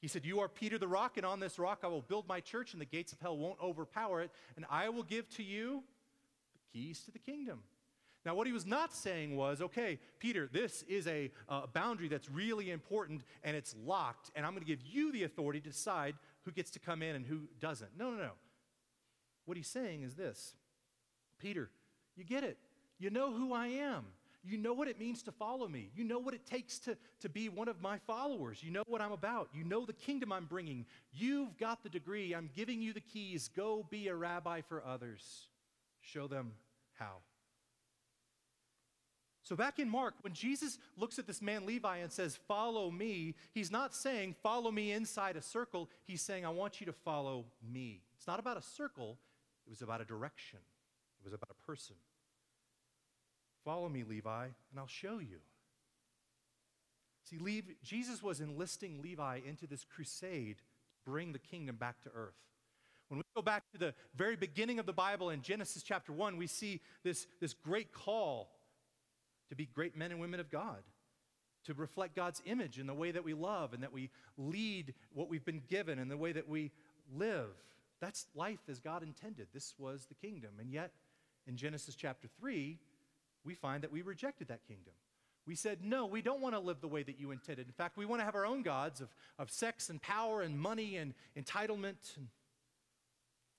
He 0.00 0.08
said, 0.08 0.24
You 0.24 0.40
are 0.40 0.48
Peter 0.48 0.78
the 0.78 0.88
rock, 0.88 1.16
and 1.16 1.26
on 1.26 1.40
this 1.40 1.58
rock 1.58 1.80
I 1.82 1.88
will 1.88 2.02
build 2.02 2.28
my 2.28 2.40
church, 2.40 2.72
and 2.72 2.80
the 2.80 2.86
gates 2.86 3.12
of 3.12 3.20
hell 3.20 3.36
won't 3.36 3.58
overpower 3.62 4.22
it. 4.22 4.30
And 4.56 4.64
I 4.70 4.88
will 4.88 5.02
give 5.02 5.28
to 5.36 5.42
you 5.42 5.82
the 6.52 6.78
keys 6.78 7.00
to 7.04 7.10
the 7.10 7.18
kingdom. 7.18 7.62
Now, 8.24 8.34
what 8.34 8.46
he 8.46 8.52
was 8.52 8.66
not 8.66 8.92
saying 8.92 9.36
was, 9.36 9.62
okay, 9.62 9.98
Peter, 10.18 10.48
this 10.52 10.82
is 10.82 11.06
a 11.06 11.30
uh, 11.48 11.62
boundary 11.72 12.08
that's 12.08 12.30
really 12.30 12.70
important 12.70 13.22
and 13.42 13.56
it's 13.56 13.74
locked, 13.84 14.30
and 14.34 14.44
I'm 14.44 14.52
going 14.52 14.62
to 14.62 14.66
give 14.66 14.82
you 14.82 15.12
the 15.12 15.24
authority 15.24 15.60
to 15.60 15.70
decide 15.70 16.14
who 16.44 16.50
gets 16.50 16.70
to 16.72 16.78
come 16.78 17.02
in 17.02 17.16
and 17.16 17.24
who 17.24 17.42
doesn't. 17.60 17.90
No, 17.96 18.10
no, 18.10 18.18
no. 18.18 18.32
What 19.46 19.56
he's 19.56 19.68
saying 19.68 20.02
is 20.02 20.14
this 20.14 20.54
Peter, 21.38 21.70
you 22.16 22.24
get 22.24 22.44
it. 22.44 22.58
You 22.98 23.10
know 23.10 23.32
who 23.32 23.52
I 23.52 23.68
am. 23.68 24.04
You 24.44 24.56
know 24.56 24.72
what 24.72 24.88
it 24.88 24.98
means 24.98 25.22
to 25.24 25.32
follow 25.32 25.68
me. 25.68 25.90
You 25.94 26.04
know 26.04 26.18
what 26.18 26.34
it 26.34 26.46
takes 26.46 26.78
to, 26.80 26.96
to 27.20 27.28
be 27.28 27.48
one 27.48 27.68
of 27.68 27.80
my 27.80 27.98
followers. 28.06 28.62
You 28.62 28.70
know 28.70 28.84
what 28.86 29.00
I'm 29.00 29.12
about. 29.12 29.48
You 29.52 29.64
know 29.64 29.84
the 29.84 29.92
kingdom 29.92 30.32
I'm 30.32 30.46
bringing. 30.46 30.86
You've 31.12 31.58
got 31.58 31.82
the 31.82 31.88
degree. 31.88 32.34
I'm 32.34 32.48
giving 32.54 32.80
you 32.80 32.92
the 32.92 33.00
keys. 33.00 33.48
Go 33.48 33.84
be 33.90 34.08
a 34.08 34.14
rabbi 34.14 34.60
for 34.62 34.82
others. 34.84 35.48
Show 36.00 36.28
them 36.28 36.52
how. 36.98 37.16
So, 39.42 39.56
back 39.56 39.78
in 39.78 39.88
Mark, 39.88 40.12
when 40.20 40.34
Jesus 40.34 40.78
looks 40.98 41.18
at 41.18 41.26
this 41.26 41.40
man 41.40 41.64
Levi 41.64 41.96
and 41.98 42.12
says, 42.12 42.38
Follow 42.46 42.90
me, 42.90 43.34
he's 43.54 43.70
not 43.70 43.94
saying, 43.94 44.34
Follow 44.42 44.70
me 44.70 44.92
inside 44.92 45.36
a 45.36 45.42
circle. 45.42 45.88
He's 46.04 46.20
saying, 46.20 46.44
I 46.44 46.50
want 46.50 46.80
you 46.80 46.86
to 46.86 46.92
follow 46.92 47.46
me. 47.72 48.02
It's 48.18 48.26
not 48.26 48.40
about 48.40 48.58
a 48.58 48.62
circle, 48.62 49.16
it 49.66 49.70
was 49.70 49.80
about 49.80 50.02
a 50.02 50.04
direction, 50.04 50.58
it 51.20 51.24
was 51.24 51.32
about 51.32 51.50
a 51.50 51.66
person. 51.66 51.96
Follow 53.68 53.90
me, 53.90 54.02
Levi, 54.02 54.44
and 54.44 54.80
I'll 54.80 54.86
show 54.86 55.18
you. 55.18 55.40
See, 57.28 57.62
Jesus 57.84 58.22
was 58.22 58.40
enlisting 58.40 59.02
Levi 59.02 59.40
into 59.46 59.66
this 59.66 59.84
crusade 59.84 60.56
to 60.56 61.10
bring 61.10 61.34
the 61.34 61.38
kingdom 61.38 61.76
back 61.76 62.00
to 62.04 62.10
earth. 62.14 62.32
When 63.08 63.18
we 63.18 63.24
go 63.36 63.42
back 63.42 63.64
to 63.72 63.78
the 63.78 63.92
very 64.16 64.36
beginning 64.36 64.78
of 64.78 64.86
the 64.86 64.94
Bible 64.94 65.28
in 65.28 65.42
Genesis 65.42 65.82
chapter 65.82 66.14
1, 66.14 66.38
we 66.38 66.46
see 66.46 66.80
this, 67.04 67.26
this 67.42 67.52
great 67.52 67.92
call 67.92 68.48
to 69.50 69.54
be 69.54 69.66
great 69.66 69.94
men 69.94 70.12
and 70.12 70.18
women 70.18 70.40
of 70.40 70.50
God, 70.50 70.82
to 71.66 71.74
reflect 71.74 72.16
God's 72.16 72.40
image 72.46 72.78
in 72.78 72.86
the 72.86 72.94
way 72.94 73.10
that 73.10 73.22
we 73.22 73.34
love 73.34 73.74
and 73.74 73.82
that 73.82 73.92
we 73.92 74.08
lead 74.38 74.94
what 75.12 75.28
we've 75.28 75.44
been 75.44 75.60
given 75.68 75.98
and 75.98 76.10
the 76.10 76.16
way 76.16 76.32
that 76.32 76.48
we 76.48 76.70
live. 77.14 77.50
That's 78.00 78.28
life 78.34 78.60
as 78.70 78.80
God 78.80 79.02
intended. 79.02 79.48
This 79.52 79.74
was 79.76 80.06
the 80.06 80.14
kingdom. 80.14 80.52
And 80.58 80.72
yet, 80.72 80.92
in 81.46 81.58
Genesis 81.58 81.94
chapter 81.94 82.28
3, 82.40 82.78
we 83.48 83.54
find 83.54 83.82
that 83.82 83.90
we 83.90 84.02
rejected 84.02 84.48
that 84.48 84.60
kingdom. 84.68 84.92
We 85.46 85.54
said, 85.54 85.78
no, 85.82 86.04
we 86.04 86.20
don't 86.20 86.42
want 86.42 86.54
to 86.54 86.60
live 86.60 86.82
the 86.82 86.88
way 86.88 87.02
that 87.02 87.18
you 87.18 87.30
intended. 87.30 87.66
In 87.66 87.72
fact, 87.72 87.96
we 87.96 88.04
want 88.04 88.20
to 88.20 88.26
have 88.26 88.34
our 88.34 88.44
own 88.44 88.62
gods 88.62 89.00
of, 89.00 89.08
of 89.38 89.50
sex 89.50 89.88
and 89.88 90.02
power 90.02 90.42
and 90.42 90.60
money 90.60 90.98
and 90.98 91.14
entitlement. 91.34 92.14
And 92.18 92.28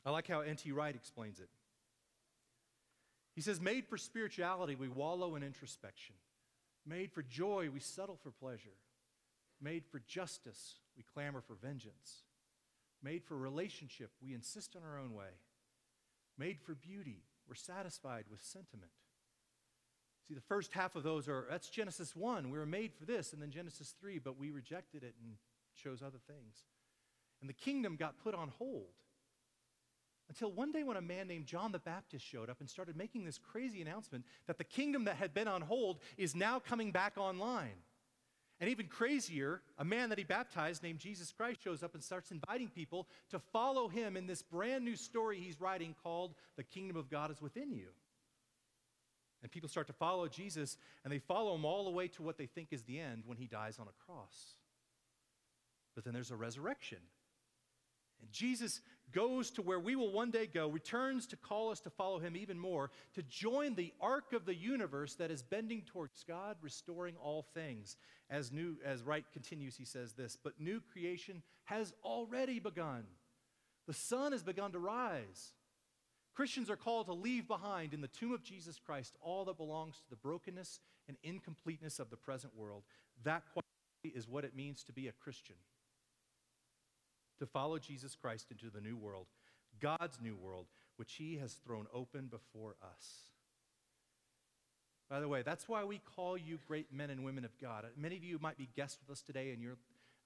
I 0.05 0.12
like 0.12 0.27
how 0.27 0.41
N.T. 0.41 0.72
Wright 0.72 0.93
explains 0.93 1.39
it. 1.39 1.50
He 3.34 3.41
says, 3.41 3.60
Made 3.60 3.88
for 3.88 3.98
spirituality, 3.98 4.75
we 4.75 4.89
wallow 4.89 5.36
in 5.36 5.41
introspection. 5.41 6.13
Made 6.86 7.12
for 7.12 7.24
joy, 7.24 7.69
we 7.74 7.79
settle 7.79 8.19
for 8.22 8.29
pleasure. 8.29 8.77
Made 9.60 9.86
for 9.88 10.00
justice, 10.08 10.75
we 10.96 11.03
clamor 11.15 11.41
for 11.41 11.55
vengeance. 11.55 12.25
Made 13.01 13.24
for 13.24 13.36
relationship, 13.36 14.12
we 14.22 14.36
insist 14.36 14.75
on 14.75 14.84
our 14.84 15.00
own 15.00 15.15
way. 15.15 15.39
Made 16.38 16.60
for 16.60 16.75
beauty, 16.75 17.24
we're 17.48 17.55
satisfied 17.55 18.25
with 18.29 18.43
sentiment. 18.43 18.91
See, 20.29 20.36
the 20.36 20.41
first 20.41 20.74
half 20.74 20.95
of 20.95 21.01
those 21.01 21.27
are 21.27 21.48
that's 21.50 21.69
Genesis 21.69 22.15
1. 22.15 22.51
We 22.51 22.59
were 22.59 22.67
made 22.67 22.93
for 22.93 23.03
this, 23.03 23.33
and 23.33 23.41
then 23.41 23.50
Genesis 23.50 23.95
3, 24.00 24.19
but 24.19 24.38
we 24.38 24.51
rejected 24.51 25.01
it 25.01 25.15
and 25.24 25.38
chose 25.75 26.03
other 26.03 26.19
things. 26.27 26.65
And 27.41 27.50
the 27.50 27.53
kingdom 27.53 27.95
got 27.95 28.19
put 28.19 28.36
on 28.36 28.50
hold. 28.50 28.93
Until 30.27 30.51
one 30.51 30.71
day 30.71 30.83
when 30.83 30.98
a 30.98 31.01
man 31.01 31.27
named 31.27 31.48
John 31.48 31.71
the 31.71 31.79
Baptist 31.79 32.24
showed 32.24 32.48
up 32.48 32.59
and 32.59 32.69
started 32.69 32.95
making 32.95 33.25
this 33.25 33.39
crazy 33.39 33.81
announcement 33.81 34.24
that 34.45 34.59
the 34.59 34.63
kingdom 34.63 35.05
that 35.05 35.15
had 35.15 35.33
been 35.33 35.48
on 35.48 35.62
hold 35.62 35.98
is 36.15 36.36
now 36.36 36.59
coming 36.59 36.91
back 36.91 37.17
online. 37.17 37.81
And 38.59 38.69
even 38.69 38.86
crazier, 38.86 39.63
a 39.79 39.86
man 39.86 40.09
that 40.09 40.19
he 40.19 40.24
baptized 40.25 40.83
named 40.83 41.00
Jesus 41.00 41.31
Christ 41.31 41.63
shows 41.63 41.81
up 41.81 41.95
and 41.95 42.03
starts 42.03 42.29
inviting 42.29 42.67
people 42.67 43.07
to 43.31 43.39
follow 43.39 43.88
him 43.88 44.15
in 44.15 44.27
this 44.27 44.43
brand 44.43 44.86
new 44.86 44.95
story 44.95 45.39
he's 45.39 45.59
writing 45.59 45.95
called 46.03 46.36
The 46.55 46.63
Kingdom 46.63 46.98
of 46.98 47.09
God 47.09 47.31
is 47.31 47.41
Within 47.41 47.71
You. 47.71 47.88
And 49.41 49.51
people 49.51 49.69
start 49.69 49.88
to 49.88 49.93
follow 49.93 50.27
Jesus, 50.27 50.77
and 51.03 51.13
they 51.13 51.19
follow 51.19 51.55
him 51.55 51.65
all 51.65 51.86
the 51.86 51.91
way 51.91 52.08
to 52.10 52.24
what 52.24 52.38
they 52.38 52.46
think 52.46 52.69
is 52.72 52.84
the 52.84 53.00
end 53.00 53.24
when 53.25 53.38
he 53.38 53.48
dies 53.48 53.79
on 53.79 53.88
a 53.88 54.05
cross. 54.05 54.55
But 55.96 56.03
then 56.03 56.13
there's 56.13 56.31
a 56.31 56.36
resurrection. 56.36 57.00
And 58.22 58.31
Jesus 58.31 58.81
goes 59.12 59.50
to 59.51 59.62
where 59.62 59.79
we 59.79 59.96
will 59.96 60.12
one 60.12 60.29
day 60.29 60.46
go, 60.46 60.67
returns 60.67 61.25
to 61.27 61.38
call 61.38 61.72
us 61.72 61.79
to 61.81 61.89
follow 61.89 62.19
him 62.19 62.36
even 62.36 62.60
more, 62.60 62.91
to 63.15 63.24
join 63.24 63.75
the 63.75 63.93
arc 64.01 64.34
of 64.34 64.46
the 64.46 64.55
universe 64.55 65.15
that 65.15 65.31
is 65.31 65.41
bending 65.41 65.81
towards 65.81 66.24
God, 66.27 66.58
restoring 66.62 67.15
all 67.22 67.46
things. 67.53 67.96
As 68.29 68.51
new 68.51 68.75
as 68.86 69.03
Wright 69.03 69.25
continues, 69.34 69.75
he 69.75 69.86
says 69.86 70.13
this, 70.13 70.38
but 70.41 70.60
new 70.60 70.81
creation 70.93 71.41
has 71.63 71.93
already 72.03 72.60
begun. 72.60 73.05
The 73.88 73.93
sun 73.93 74.34
has 74.34 74.43
begun 74.43 74.74
to 74.74 74.79
rise. 74.79 75.53
Christians 76.39 76.69
are 76.69 76.77
called 76.77 77.08
to 77.08 77.13
leave 77.13 77.50
behind 77.50 77.93
in 77.93 78.00
the 78.00 78.08
tomb 78.08 78.31
of 78.31 78.46
Jesus 78.46 78.79
Christ 78.79 79.17
all 79.19 79.43
that 79.43 79.58
belongs 79.58 79.98
to 79.98 80.10
the 80.10 80.15
brokenness 80.15 80.79
and 81.10 81.17
incompleteness 81.22 82.00
of 82.00 82.10
the 82.10 82.15
present 82.15 82.55
world. 82.55 82.84
That 83.25 83.43
is 84.05 84.25
what 84.25 84.46
it 84.46 84.55
means 84.55 84.81
to 84.86 84.93
be 84.93 85.10
a 85.10 85.12
Christian 85.12 85.58
to 87.39 87.46
follow 87.46 87.77
Jesus 87.77 88.15
Christ 88.15 88.51
into 88.51 88.69
the 88.74 88.79
new 88.79 88.96
world, 88.96 89.25
God's 89.81 90.22
new 90.24 90.38
world, 90.38 90.67
which 90.96 91.15
he 91.15 91.36
has 91.39 91.55
thrown 91.55 91.88
open 91.93 92.27
before 92.27 92.77
us. 92.81 93.25
By 95.10 95.19
the 95.19 95.27
way, 95.27 95.41
that's 95.41 95.67
why 95.67 95.84
we 95.84 96.00
call 96.15 96.38
you 96.38 96.60
great 96.69 96.93
men 96.93 97.10
and 97.10 97.25
women 97.25 97.43
of 97.43 97.51
God. 97.60 97.84
Many 97.98 98.15
of 98.15 98.24
you 98.24 98.39
might 98.39 98.58
be 98.58 98.69
guests 98.77 98.98
with 99.05 99.12
us 99.12 99.22
today, 99.22 99.51
and 99.51 99.62
you're, 99.62 99.77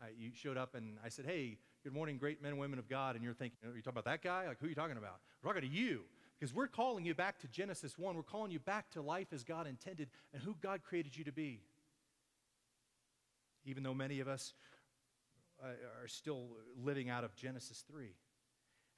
uh, 0.03 0.07
you 0.17 0.31
showed 0.33 0.57
up, 0.57 0.75
and 0.75 0.97
I 1.03 1.09
said, 1.09 1.25
Hey, 1.25 1.57
good 1.83 1.93
morning, 1.93 2.17
great 2.17 2.41
men 2.41 2.51
and 2.51 2.59
women 2.59 2.79
of 2.79 2.89
God. 2.89 3.15
And 3.15 3.23
you're 3.23 3.33
thinking, 3.33 3.57
Are 3.63 3.75
you 3.75 3.81
talking 3.81 3.99
about 3.99 4.05
that 4.05 4.21
guy? 4.21 4.47
Like, 4.47 4.59
who 4.59 4.65
are 4.65 4.69
you 4.69 4.75
talking 4.75 4.97
about? 4.97 5.19
We're 5.41 5.53
talking 5.53 5.69
to 5.69 5.75
you, 5.75 6.01
because 6.39 6.53
we're 6.53 6.67
calling 6.67 7.05
you 7.05 7.13
back 7.13 7.39
to 7.39 7.47
Genesis 7.47 7.97
1. 7.97 8.15
We're 8.15 8.23
calling 8.23 8.51
you 8.51 8.59
back 8.59 8.89
to 8.91 9.01
life 9.01 9.27
as 9.31 9.43
God 9.43 9.67
intended 9.67 10.09
and 10.33 10.43
who 10.43 10.55
God 10.61 10.81
created 10.83 11.15
you 11.15 11.23
to 11.23 11.31
be. 11.31 11.61
Even 13.65 13.83
though 13.83 13.93
many 13.93 14.19
of 14.19 14.27
us 14.27 14.53
uh, 15.63 15.67
are 16.01 16.07
still 16.07 16.47
living 16.77 17.09
out 17.09 17.23
of 17.23 17.33
Genesis 17.35 17.83
3. 17.89 18.13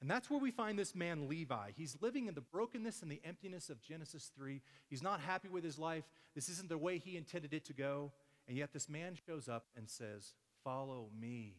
And 0.02 0.10
that's 0.10 0.30
where 0.30 0.40
we 0.40 0.52
find 0.52 0.78
this 0.78 0.94
man, 0.94 1.28
Levi. 1.28 1.72
He's 1.76 1.98
living 2.02 2.28
in 2.28 2.34
the 2.34 2.42
brokenness 2.42 3.02
and 3.02 3.12
the 3.12 3.22
emptiness 3.24 3.70
of 3.70 3.82
Genesis 3.82 4.32
3. 4.36 4.62
He's 4.90 5.04
not 5.04 5.20
happy 5.22 5.48
with 5.48 5.64
his 5.64 5.80
life. 5.80 6.04
This 6.34 6.50
isn't 6.50 6.70
the 6.70 6.78
way 6.78 6.98
he 6.98 7.16
intended 7.16 7.54
it 7.54 7.66
to 7.66 7.74
go. 7.74 8.12
And 8.48 8.58
yet, 8.58 8.74
this 8.74 8.90
man 8.90 9.18
shows 9.26 9.48
up 9.48 9.66
and 9.76 9.90
says, 9.90 10.34
Follow 10.66 11.08
me. 11.18 11.54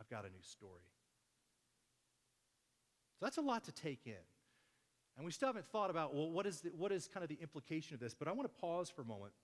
I've 0.00 0.08
got 0.08 0.24
a 0.24 0.28
new 0.28 0.42
story. 0.42 0.90
So 3.20 3.26
that's 3.26 3.36
a 3.36 3.42
lot 3.42 3.64
to 3.64 3.72
take 3.72 4.00
in. 4.06 4.14
And 5.16 5.26
we 5.26 5.30
still 5.30 5.48
haven't 5.48 5.66
thought 5.66 5.90
about, 5.90 6.14
well, 6.14 6.30
what 6.30 6.46
is, 6.46 6.62
the, 6.62 6.70
what 6.70 6.90
is 6.90 7.06
kind 7.06 7.22
of 7.22 7.28
the 7.28 7.38
implication 7.42 7.92
of 7.94 8.00
this? 8.00 8.14
But 8.14 8.26
I 8.26 8.32
want 8.32 8.52
to 8.52 8.60
pause 8.60 8.88
for 8.88 9.02
a 9.02 9.04
moment. 9.04 9.34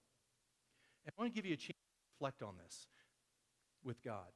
And 1.04 1.12
I 1.16 1.20
want 1.20 1.32
to 1.32 1.36
give 1.36 1.46
you 1.46 1.52
a 1.52 1.56
chance 1.56 1.76
to 1.76 2.14
reflect 2.14 2.42
on 2.42 2.54
this 2.64 2.86
with 3.84 4.02
God. 4.02 4.32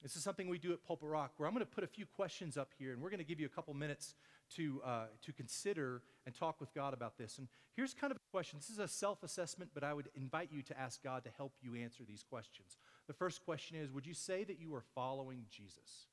This 0.00 0.16
is 0.16 0.22
something 0.22 0.48
we 0.48 0.58
do 0.58 0.72
at 0.72 0.84
Pulpit 0.84 1.08
Rock, 1.08 1.32
where 1.38 1.48
I'm 1.48 1.54
going 1.54 1.64
to 1.64 1.70
put 1.70 1.82
a 1.82 1.88
few 1.88 2.04
questions 2.04 2.56
up 2.56 2.72
here, 2.78 2.92
and 2.92 3.00
we're 3.00 3.08
going 3.08 3.18
to 3.18 3.24
give 3.24 3.40
you 3.40 3.46
a 3.46 3.48
couple 3.48 3.72
minutes 3.74 4.14
to, 4.54 4.82
uh, 4.84 5.04
to 5.22 5.32
consider 5.32 6.02
and 6.26 6.34
talk 6.34 6.60
with 6.60 6.74
God 6.74 6.92
about 6.92 7.16
this. 7.16 7.38
And 7.38 7.48
here's 7.74 7.94
kind 7.94 8.10
of 8.10 8.18
a 8.18 8.30
question. 8.30 8.58
This 8.58 8.68
is 8.68 8.78
a 8.78 8.86
self 8.86 9.22
assessment, 9.22 9.70
but 9.72 9.82
I 9.82 9.94
would 9.94 10.10
invite 10.14 10.50
you 10.52 10.62
to 10.62 10.78
ask 10.78 11.02
God 11.02 11.24
to 11.24 11.30
help 11.36 11.54
you 11.62 11.74
answer 11.74 12.04
these 12.06 12.22
questions. 12.22 12.76
The 13.06 13.12
first 13.12 13.44
question 13.44 13.76
is 13.76 13.90
Would 13.90 14.06
you 14.06 14.14
say 14.14 14.44
that 14.44 14.58
you 14.58 14.74
are 14.74 14.84
following 14.94 15.44
Jesus? 15.50 16.08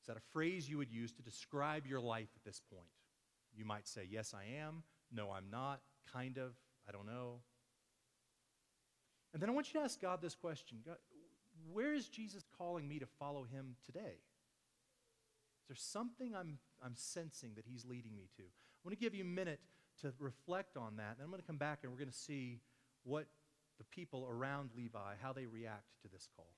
Is 0.00 0.06
that 0.08 0.16
a 0.16 0.32
phrase 0.32 0.68
you 0.68 0.78
would 0.78 0.90
use 0.90 1.12
to 1.12 1.22
describe 1.22 1.86
your 1.86 2.00
life 2.00 2.28
at 2.36 2.44
this 2.44 2.60
point? 2.60 2.88
You 3.56 3.64
might 3.64 3.88
say, 3.88 4.06
Yes, 4.08 4.34
I 4.34 4.58
am. 4.60 4.82
No, 5.12 5.30
I'm 5.30 5.50
not. 5.50 5.80
Kind 6.12 6.38
of. 6.38 6.52
I 6.88 6.92
don't 6.92 7.06
know. 7.06 7.40
And 9.32 9.42
then 9.42 9.48
I 9.48 9.52
want 9.52 9.72
you 9.72 9.80
to 9.80 9.84
ask 9.84 10.00
God 10.00 10.20
this 10.22 10.34
question 10.34 10.78
God, 10.86 10.96
where 11.72 11.94
is 11.94 12.08
Jesus 12.08 12.44
calling 12.56 12.86
me 12.86 12.98
to 12.98 13.06
follow 13.18 13.44
him 13.44 13.76
today? 13.84 14.18
Is 15.62 15.68
there 15.68 15.76
something 15.76 16.34
I'm, 16.34 16.58
I'm 16.84 16.94
sensing 16.94 17.52
that 17.56 17.64
he's 17.66 17.84
leading 17.84 18.14
me 18.14 18.28
to? 18.36 18.42
I 18.42 18.80
want 18.84 18.98
to 18.98 19.02
give 19.02 19.14
you 19.14 19.24
a 19.24 19.26
minute 19.26 19.60
to 20.02 20.12
reflect 20.18 20.76
on 20.76 20.96
that. 20.96 21.14
And 21.16 21.22
I'm 21.22 21.30
going 21.30 21.40
to 21.40 21.46
come 21.46 21.56
back 21.56 21.80
and 21.82 21.92
we're 21.92 21.98
going 21.98 22.10
to 22.10 22.16
see 22.16 22.60
what 23.04 23.26
the 23.78 23.84
people 23.84 24.26
around 24.30 24.70
Levi, 24.76 25.14
how 25.22 25.32
they 25.32 25.46
react 25.46 25.84
to 26.02 26.08
this 26.08 26.28
call. 26.36 26.50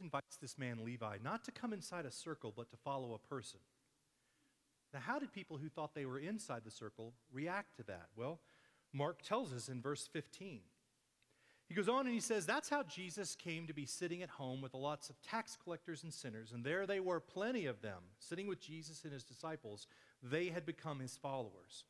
Invites 0.00 0.36
this 0.36 0.58
man, 0.58 0.84
Levi, 0.84 1.18
not 1.22 1.44
to 1.44 1.52
come 1.52 1.72
inside 1.72 2.06
a 2.06 2.10
circle, 2.10 2.52
but 2.54 2.70
to 2.70 2.76
follow 2.76 3.14
a 3.14 3.28
person. 3.28 3.60
Now, 4.92 5.00
how 5.00 5.18
did 5.18 5.32
people 5.32 5.56
who 5.56 5.68
thought 5.68 5.94
they 5.94 6.06
were 6.06 6.18
inside 6.18 6.62
the 6.64 6.70
circle 6.70 7.14
react 7.32 7.76
to 7.76 7.84
that? 7.84 8.08
Well, 8.16 8.40
Mark 8.92 9.22
tells 9.22 9.52
us 9.52 9.68
in 9.68 9.80
verse 9.80 10.08
15. 10.12 10.60
He 11.68 11.76
goes 11.76 11.88
on 11.88 12.06
and 12.06 12.14
he 12.14 12.20
says, 12.20 12.46
That's 12.46 12.68
how 12.68 12.82
Jesus 12.82 13.36
came 13.36 13.68
to 13.68 13.72
be 13.72 13.86
sitting 13.86 14.22
at 14.22 14.28
home 14.28 14.60
with 14.60 14.74
lots 14.74 15.08
of 15.08 15.22
tax 15.22 15.56
collectors 15.62 16.02
and 16.02 16.12
sinners. 16.12 16.50
And 16.52 16.64
there 16.64 16.84
they 16.84 16.98
were, 16.98 17.20
plenty 17.20 17.66
of 17.66 17.80
them, 17.80 18.02
sitting 18.18 18.48
with 18.48 18.60
Jesus 18.60 19.04
and 19.04 19.12
his 19.12 19.22
disciples. 19.22 19.86
They 20.20 20.48
had 20.48 20.66
become 20.66 20.98
his 20.98 21.16
followers. 21.16 21.84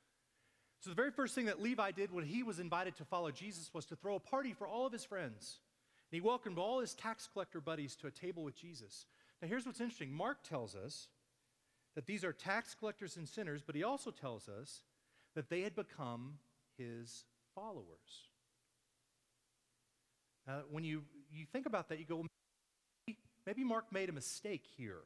So, 0.81 0.91
the 0.91 0.97
very 0.97 1.11
first 1.11 1.35
thing 1.35 1.47
that 1.47 1.63
Levi 1.63 1.93
did 1.93 2.13
when 2.13 2.25
he 2.25 2.43
was 2.43 2.59
invited 2.59 2.97
to 2.97 3.07
follow 3.07 3.31
Jesus 3.31 3.73
was 3.73 3.87
to 3.87 3.97
throw 3.97 4.17
a 4.17 4.21
party 4.21 4.53
for 4.53 4.67
all 4.67 4.87
of 4.87 4.93
his 4.93 5.05
friends. 5.05 5.61
And 6.11 6.17
he 6.17 6.21
welcomed 6.21 6.59
all 6.59 6.81
his 6.81 6.95
tax 6.95 7.29
collector 7.33 7.61
buddies 7.61 7.95
to 7.97 8.07
a 8.07 8.11
table 8.11 8.43
with 8.43 8.57
Jesus. 8.57 9.07
Now, 9.41 9.49
here's 9.49 9.67
what's 9.67 9.81
interesting 9.81 10.13
Mark 10.13 10.43
tells 10.43 10.75
us 10.75 11.09
that 11.95 12.07
these 12.07 12.25
are 12.25 12.33
tax 12.33 12.75
collectors 12.75 13.17
and 13.17 13.29
sinners, 13.29 13.63
but 13.65 13.75
he 13.75 13.83
also 13.83 14.11
tells 14.11 14.49
us 14.49 14.83
that 15.35 15.49
they 15.49 15.63
had 15.63 15.75
become 15.75 16.35
his 16.77 17.25
followers. 17.55 18.29
Now, 20.47 20.63
when 20.71 20.85
you, 20.85 21.03
you 21.33 21.47
think 21.47 21.67
about 21.67 21.89
that, 21.89 21.99
you 21.99 22.05
go, 22.05 22.27
maybe, 23.07 23.19
maybe 23.47 23.65
Mark 23.65 23.93
made 23.93 24.09
a 24.09 24.13
mistake 24.13 24.65
here. 24.77 25.03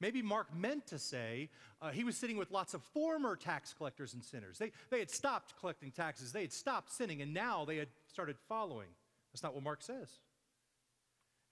Maybe 0.00 0.22
Mark 0.22 0.54
meant 0.54 0.86
to 0.88 0.98
say 0.98 1.48
uh, 1.80 1.90
he 1.90 2.02
was 2.02 2.16
sitting 2.16 2.36
with 2.36 2.50
lots 2.50 2.74
of 2.74 2.82
former 2.82 3.36
tax 3.36 3.72
collectors 3.72 4.14
and 4.14 4.24
sinners. 4.24 4.58
They, 4.58 4.72
they 4.90 4.98
had 4.98 5.10
stopped 5.10 5.54
collecting 5.60 5.92
taxes, 5.92 6.32
they 6.32 6.40
had 6.42 6.52
stopped 6.52 6.90
sinning, 6.90 7.22
and 7.22 7.32
now 7.32 7.64
they 7.64 7.76
had 7.76 7.88
started 8.08 8.36
following. 8.48 8.88
That's 9.32 9.42
not 9.42 9.54
what 9.54 9.62
Mark 9.62 9.82
says. 9.82 10.08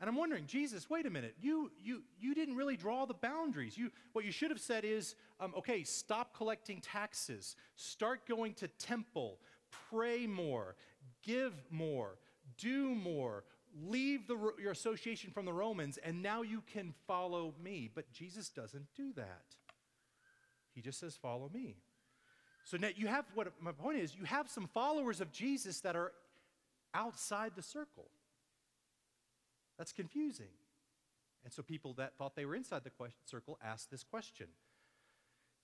And 0.00 0.08
I'm 0.08 0.16
wondering, 0.16 0.46
Jesus, 0.46 0.88
wait 0.88 1.04
a 1.04 1.10
minute. 1.10 1.34
You, 1.40 1.70
you, 1.78 2.02
you 2.18 2.34
didn't 2.34 2.56
really 2.56 2.76
draw 2.76 3.04
the 3.04 3.14
boundaries. 3.14 3.76
You, 3.76 3.90
what 4.14 4.24
you 4.24 4.32
should 4.32 4.50
have 4.50 4.60
said 4.60 4.84
is, 4.84 5.14
um, 5.40 5.52
okay, 5.58 5.84
stop 5.84 6.34
collecting 6.34 6.80
taxes, 6.80 7.54
start 7.76 8.26
going 8.26 8.54
to 8.54 8.68
temple, 8.68 9.38
pray 9.90 10.26
more, 10.26 10.76
give 11.22 11.52
more, 11.70 12.16
do 12.56 12.94
more, 12.94 13.44
leave 13.78 14.26
the, 14.26 14.38
your 14.58 14.72
association 14.72 15.30
from 15.32 15.44
the 15.44 15.52
Romans, 15.52 15.98
and 15.98 16.22
now 16.22 16.40
you 16.40 16.62
can 16.72 16.94
follow 17.06 17.54
me. 17.62 17.90
But 17.94 18.10
Jesus 18.10 18.48
doesn't 18.48 18.86
do 18.96 19.12
that. 19.16 19.44
He 20.74 20.80
just 20.80 20.98
says, 20.98 21.14
follow 21.14 21.50
me. 21.52 21.76
So 22.64 22.78
now 22.78 22.88
you 22.96 23.06
have 23.06 23.26
what 23.34 23.52
my 23.60 23.72
point 23.72 23.98
is, 23.98 24.14
you 24.14 24.24
have 24.24 24.48
some 24.48 24.66
followers 24.72 25.20
of 25.20 25.30
Jesus 25.30 25.80
that 25.80 25.94
are 25.94 26.12
outside 26.94 27.52
the 27.56 27.62
circle. 27.62 28.10
That's 29.78 29.92
confusing. 29.92 30.52
And 31.44 31.52
so 31.52 31.62
people 31.62 31.94
that 31.94 32.16
thought 32.16 32.36
they 32.36 32.44
were 32.44 32.54
inside 32.54 32.84
the 32.84 32.90
question, 32.90 33.20
circle 33.24 33.58
asked 33.64 33.90
this 33.90 34.04
question. 34.04 34.48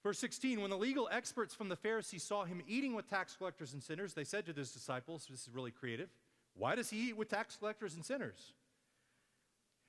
Verse 0.03 0.19
16 0.19 0.61
When 0.61 0.71
the 0.71 0.77
legal 0.77 1.09
experts 1.11 1.55
from 1.55 1.69
the 1.69 1.77
Pharisees 1.77 2.23
saw 2.23 2.45
him 2.45 2.63
eating 2.67 2.95
with 2.95 3.11
tax 3.11 3.37
collectors 3.37 3.73
and 3.73 3.83
sinners, 3.83 4.15
they 4.15 4.25
said 4.25 4.47
to 4.47 4.53
his 4.53 4.73
disciples, 4.73 5.27
This 5.31 5.43
is 5.43 5.55
really 5.55 5.71
creative. 5.71 6.09
Why 6.55 6.75
does 6.75 6.91
he 6.91 7.09
eat 7.09 7.17
with 7.17 7.29
tax 7.29 7.57
collectors 7.57 7.95
and 7.95 8.05
sinners? 8.05 8.53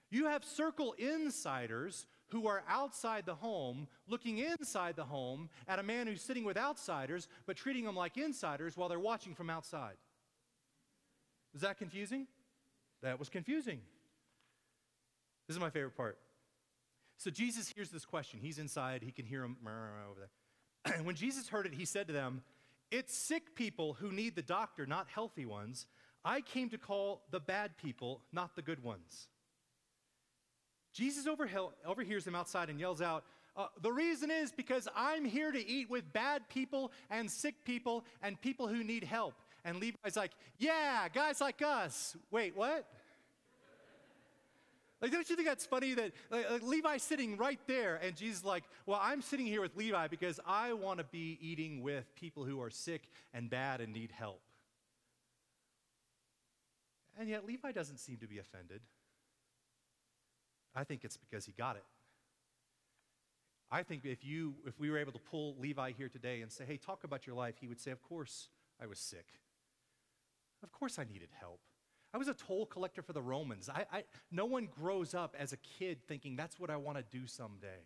You 0.09 0.25
have 0.25 0.43
circle 0.43 0.93
insiders 0.97 2.05
who 2.29 2.47
are 2.47 2.63
outside 2.67 3.25
the 3.25 3.35
home, 3.35 3.87
looking 4.07 4.39
inside 4.39 4.95
the 4.95 5.05
home 5.05 5.49
at 5.67 5.79
a 5.79 5.83
man 5.83 6.07
who's 6.07 6.21
sitting 6.21 6.43
with 6.43 6.57
outsiders, 6.57 7.27
but 7.45 7.55
treating 7.55 7.85
them 7.85 7.95
like 7.95 8.17
insiders 8.17 8.75
while 8.75 8.89
they're 8.89 8.99
watching 8.99 9.33
from 9.33 9.49
outside. 9.49 9.95
Is 11.53 11.61
that 11.61 11.77
confusing? 11.77 12.27
That 13.01 13.19
was 13.19 13.29
confusing. 13.29 13.79
This 15.47 15.55
is 15.55 15.61
my 15.61 15.69
favorite 15.69 15.95
part. 15.95 16.17
So 17.17 17.31
Jesus 17.31 17.71
hears 17.75 17.89
this 17.89 18.05
question. 18.05 18.39
He's 18.41 18.59
inside, 18.59 19.01
he 19.01 19.11
can 19.11 19.25
hear 19.25 19.43
him 19.43 19.57
over 19.65 20.19
there. 20.19 20.95
And 20.95 21.05
when 21.05 21.15
Jesus 21.15 21.49
heard 21.49 21.65
it, 21.65 21.73
he 21.73 21.85
said 21.85 22.07
to 22.07 22.13
them, 22.13 22.41
It's 22.91 23.15
sick 23.15 23.55
people 23.55 23.93
who 23.93 24.11
need 24.11 24.35
the 24.35 24.41
doctor, 24.41 24.85
not 24.85 25.07
healthy 25.07 25.45
ones. 25.45 25.87
I 26.23 26.41
came 26.41 26.69
to 26.69 26.77
call 26.77 27.21
the 27.31 27.39
bad 27.39 27.77
people, 27.77 28.21
not 28.31 28.55
the 28.55 28.61
good 28.61 28.83
ones. 28.83 29.29
Jesus 30.93 31.27
overhears 31.85 32.25
him 32.25 32.35
outside 32.35 32.69
and 32.69 32.79
yells 32.79 33.01
out, 33.01 33.23
uh, 33.55 33.67
The 33.81 33.91
reason 33.91 34.29
is 34.29 34.51
because 34.51 34.87
I'm 34.95 35.25
here 35.25 35.51
to 35.51 35.67
eat 35.67 35.89
with 35.89 36.11
bad 36.13 36.47
people 36.49 36.91
and 37.09 37.29
sick 37.31 37.63
people 37.65 38.05
and 38.21 38.39
people 38.39 38.67
who 38.67 38.83
need 38.83 39.03
help. 39.03 39.35
And 39.65 39.79
Levi's 39.79 40.15
like, 40.15 40.31
Yeah, 40.57 41.07
guys 41.13 41.41
like 41.41 41.61
us. 41.61 42.15
Wait, 42.31 42.55
what? 42.55 42.87
Like, 45.01 45.11
don't 45.11 45.29
you 45.29 45.35
think 45.35 45.47
that's 45.47 45.65
funny 45.65 45.93
that 45.93 46.11
like, 46.31 46.49
like 46.49 46.63
Levi's 46.63 47.03
sitting 47.03 47.37
right 47.37 47.59
there, 47.67 47.99
and 48.01 48.15
Jesus 48.15 48.39
is 48.39 48.45
like, 48.45 48.63
well, 48.87 48.99
I'm 49.01 49.21
sitting 49.21 49.45
here 49.45 49.61
with 49.61 49.75
Levi 49.75 50.07
because 50.07 50.39
I 50.45 50.73
want 50.73 50.97
to 50.99 51.05
be 51.05 51.37
eating 51.39 51.83
with 51.83 52.15
people 52.15 52.45
who 52.45 52.59
are 52.61 52.71
sick 52.71 53.03
and 53.31 53.47
bad 53.47 53.79
and 53.79 53.93
need 53.93 54.11
help. 54.11 54.41
And 57.19 57.29
yet 57.29 57.45
Levi 57.45 57.71
doesn't 57.71 57.97
seem 57.97 58.17
to 58.17 58.27
be 58.27 58.39
offended. 58.39 58.81
I 60.75 60.83
think 60.83 61.03
it's 61.03 61.17
because 61.17 61.45
he 61.45 61.51
got 61.51 61.75
it. 61.75 61.83
I 63.69 63.83
think 63.83 64.05
if 64.05 64.23
you 64.23 64.55
if 64.65 64.79
we 64.79 64.89
were 64.89 64.97
able 64.97 65.11
to 65.11 65.19
pull 65.19 65.55
Levi 65.59 65.91
here 65.91 66.07
today 66.07 66.41
and 66.41 66.51
say, 66.51 66.63
"Hey, 66.65 66.77
talk 66.77 67.03
about 67.03 67.27
your 67.27 67.35
life," 67.35 67.55
he 67.59 67.67
would 67.67 67.81
say, 67.81 67.91
"Of 67.91 68.01
course, 68.01 68.49
I 68.81 68.85
was 68.85 68.99
sick. 68.99 69.25
Of 70.67 70.73
course 70.73 70.99
I 70.99 71.05
needed 71.05 71.29
help. 71.39 71.61
I 72.13 72.17
was 72.17 72.27
a 72.27 72.33
toll 72.33 72.65
collector 72.65 73.01
for 73.01 73.13
the 73.13 73.21
Romans. 73.21 73.69
I, 73.69 73.85
I, 73.91 74.03
no 74.31 74.45
one 74.45 74.67
grows 74.67 75.13
up 75.13 75.33
as 75.39 75.53
a 75.53 75.57
kid 75.57 75.99
thinking 76.07 76.35
that's 76.35 76.59
what 76.59 76.69
I 76.69 76.75
want 76.75 76.97
to 76.97 77.03
do 77.09 77.25
someday. 77.25 77.85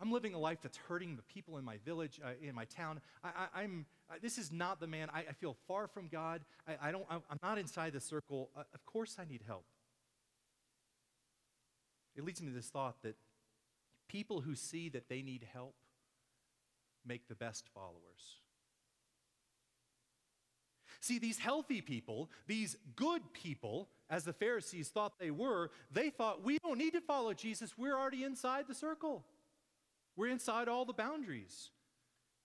I'm 0.00 0.10
living 0.10 0.32
a 0.32 0.38
life 0.38 0.58
that's 0.62 0.78
hurting 0.88 1.16
the 1.16 1.22
people 1.22 1.58
in 1.58 1.64
my 1.64 1.76
village, 1.84 2.20
uh, 2.24 2.30
in 2.42 2.54
my 2.54 2.64
town. 2.64 3.02
I, 3.22 3.62
am 3.62 3.84
uh, 4.10 4.14
this 4.22 4.38
is 4.38 4.50
not 4.50 4.80
the 4.80 4.86
man. 4.86 5.10
I, 5.12 5.20
I 5.20 5.32
feel 5.32 5.56
far 5.68 5.86
from 5.86 6.08
God. 6.08 6.40
I, 6.66 6.88
I 6.88 6.90
don't, 6.90 7.04
I'm 7.10 7.38
not 7.42 7.58
inside 7.58 7.92
the 7.92 8.00
circle. 8.00 8.48
Uh, 8.56 8.62
of 8.72 8.86
course, 8.86 9.16
I 9.20 9.24
need 9.24 9.42
help. 9.46 9.66
It 12.16 12.24
leads 12.24 12.40
me 12.40 12.48
to 12.48 12.54
this 12.54 12.68
thought 12.68 12.96
that 13.02 13.16
people 14.08 14.40
who 14.40 14.54
see 14.54 14.88
that 14.88 15.10
they 15.10 15.20
need 15.20 15.46
help 15.52 15.74
make 17.06 17.28
the 17.28 17.34
best 17.34 17.68
followers. 17.74 18.40
See, 21.04 21.18
these 21.18 21.36
healthy 21.36 21.82
people, 21.82 22.30
these 22.46 22.78
good 22.96 23.20
people, 23.34 23.90
as 24.08 24.24
the 24.24 24.32
Pharisees 24.32 24.88
thought 24.88 25.18
they 25.18 25.30
were, 25.30 25.70
they 25.92 26.08
thought, 26.08 26.42
we 26.42 26.56
don't 26.60 26.78
need 26.78 26.94
to 26.94 27.02
follow 27.02 27.34
Jesus. 27.34 27.76
We're 27.76 27.94
already 27.94 28.24
inside 28.24 28.64
the 28.68 28.74
circle, 28.74 29.22
we're 30.16 30.30
inside 30.30 30.66
all 30.66 30.86
the 30.86 30.94
boundaries. 30.94 31.68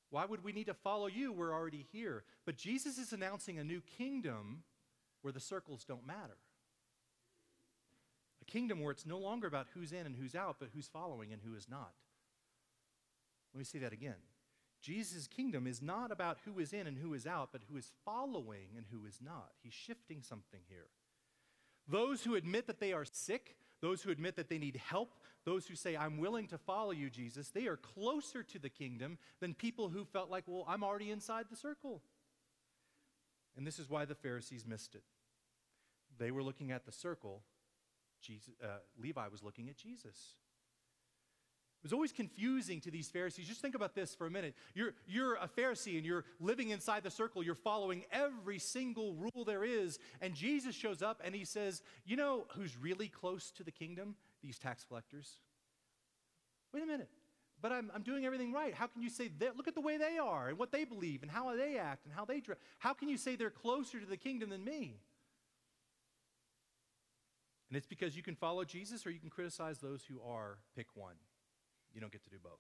Why 0.10 0.26
would 0.26 0.44
we 0.44 0.52
need 0.52 0.66
to 0.66 0.74
follow 0.74 1.08
you? 1.08 1.32
We're 1.32 1.54
already 1.54 1.86
here. 1.94 2.26
But 2.46 2.58
Jesus 2.58 2.98
is 2.98 3.14
announcing 3.14 3.60
a 3.60 3.64
new 3.64 3.80
kingdom 3.80 4.64
where 5.22 5.32
the 5.32 5.40
circles 5.40 5.86
don't 5.86 6.06
matter. 6.06 6.36
A 8.42 8.46
kingdom 8.46 8.82
where 8.82 8.92
it's 8.92 9.06
no 9.06 9.20
longer 9.20 9.48
about 9.48 9.68
who's 9.74 9.94
in 9.94 10.06
and 10.06 10.18
who's 10.18 10.36
out, 10.36 10.58
but 10.60 10.70
who's 10.74 10.88
following 10.88 11.32
and 11.32 11.42
who 11.42 11.56
is 11.56 11.70
not. 11.70 11.94
Let 13.54 13.60
me 13.60 13.64
say 13.64 13.80
that 13.80 13.94
again. 13.94 14.16
Jesus' 14.82 15.28
kingdom 15.28 15.68
is 15.68 15.82
not 15.82 16.12
about 16.12 16.38
who 16.46 16.60
is 16.60 16.74
in 16.74 16.88
and 16.88 16.98
who 16.98 17.14
is 17.14 17.28
out, 17.28 17.50
but 17.52 17.62
who 17.70 17.78
is 17.78 17.92
following 18.06 18.70
and 18.78 18.86
who 18.92 19.06
is 19.06 19.20
not. 19.22 19.52
He's 19.62 19.74
shifting 19.74 20.22
something 20.22 20.62
here. 20.68 20.88
Those 21.88 22.24
who 22.24 22.36
admit 22.36 22.68
that 22.68 22.80
they 22.80 22.94
are 22.94 23.06
sick, 23.06 23.56
those 23.82 24.02
who 24.02 24.12
admit 24.12 24.36
that 24.36 24.50
they 24.50 24.58
need 24.58 24.82
help, 24.88 25.16
those 25.46 25.68
who 25.68 25.76
say, 25.76 25.98
I'm 25.98 26.18
willing 26.18 26.48
to 26.48 26.58
follow 26.58 26.92
you, 26.92 27.10
Jesus, 27.10 27.50
they 27.50 27.68
are 27.68 27.78
closer 27.78 28.44
to 28.44 28.60
the 28.60 28.70
kingdom 28.70 29.18
than 29.40 29.54
people 29.54 29.90
who 29.90 30.06
felt 30.06 30.30
like, 30.30 30.44
well, 30.48 30.66
I'm 30.68 30.84
already 30.84 31.12
inside 31.12 31.46
the 31.50 31.56
circle. 31.56 32.02
And 33.58 33.66
this 33.66 33.80
is 33.80 33.90
why 33.90 34.06
the 34.06 34.16
Pharisees 34.16 34.66
missed 34.66 34.96
it. 34.96 35.04
They 36.18 36.32
were 36.32 36.44
looking 36.44 36.72
at 36.72 36.86
the 36.86 36.92
circle, 36.92 37.42
Jesus, 38.22 38.54
uh, 38.64 38.80
Levi 39.02 39.28
was 39.30 39.44
looking 39.44 39.70
at 39.70 39.78
Jesus. 39.78 40.36
It 41.80 41.84
was 41.84 41.94
always 41.94 42.12
confusing 42.12 42.82
to 42.82 42.92
these 42.92 43.10
Pharisees. 43.10 43.48
Just 43.48 43.62
think 43.62 43.74
about 43.74 43.96
this 43.96 44.14
for 44.14 44.28
a 44.28 44.30
minute. 44.30 44.54
You're, 44.76 44.96
you're 45.08 45.36
a 45.36 45.48
Pharisee 45.48 45.96
and 45.96 46.06
you're 46.06 46.26
living 46.42 46.72
inside 46.72 47.04
the 47.04 47.10
circle. 47.10 47.42
You're 47.42 47.56
following 47.56 48.04
every 48.12 48.60
single 48.60 49.14
rule 49.14 49.46
there 49.46 49.64
is. 49.64 49.98
And 50.20 50.36
Jesus 50.36 50.76
shows 50.76 51.02
up 51.02 51.22
and 51.24 51.34
he 51.34 51.46
says, 51.46 51.82
You 52.06 52.18
know 52.18 52.48
who's 52.50 52.78
really 52.78 53.08
close 53.08 53.52
to 53.52 53.64
the 53.64 53.72
kingdom? 53.72 54.16
These 54.44 54.60
tax 54.60 54.84
collectors. 54.84 55.38
Wait 56.74 56.84
a 56.84 56.86
minute. 56.86 57.08
But 57.62 57.72
I'm, 57.72 57.90
I'm 57.96 58.04
doing 58.04 58.26
everything 58.26 58.52
right. 58.52 58.74
How 58.74 58.88
can 58.88 59.02
you 59.02 59.10
say 59.10 59.30
that? 59.40 59.56
Look 59.56 59.70
at 59.70 59.76
the 59.76 59.82
way 59.82 59.98
they 59.98 60.18
are 60.18 60.50
and 60.50 60.58
what 60.58 60.74
they 60.74 60.84
believe 60.84 61.22
and 61.22 61.32
how 61.32 61.56
they 61.56 61.78
act 61.78 62.06
and 62.06 62.14
how 62.14 62.26
they 62.26 62.42
dress. 62.42 62.58
How 62.80 62.94
can 62.94 63.08
you 63.08 63.18
say 63.18 63.38
they're 63.38 63.50
closer 63.50 64.02
to 64.02 64.06
the 64.06 64.18
kingdom 64.18 64.50
than 64.50 64.66
me? 64.66 65.00
And 67.70 67.78
it's 67.78 67.88
because 67.88 68.18
you 68.18 68.24
can 68.24 68.36
follow 68.36 68.66
Jesus 68.66 69.06
or 69.06 69.12
you 69.12 69.20
can 69.20 69.30
criticize 69.30 69.80
those 69.80 70.04
who 70.04 70.20
are. 70.28 70.58
Pick 70.76 70.88
one. 70.94 71.16
You 71.94 72.02
don't 72.02 72.12
get 72.12 72.24
to 72.24 72.30
do 72.30 72.38
both. 72.42 72.60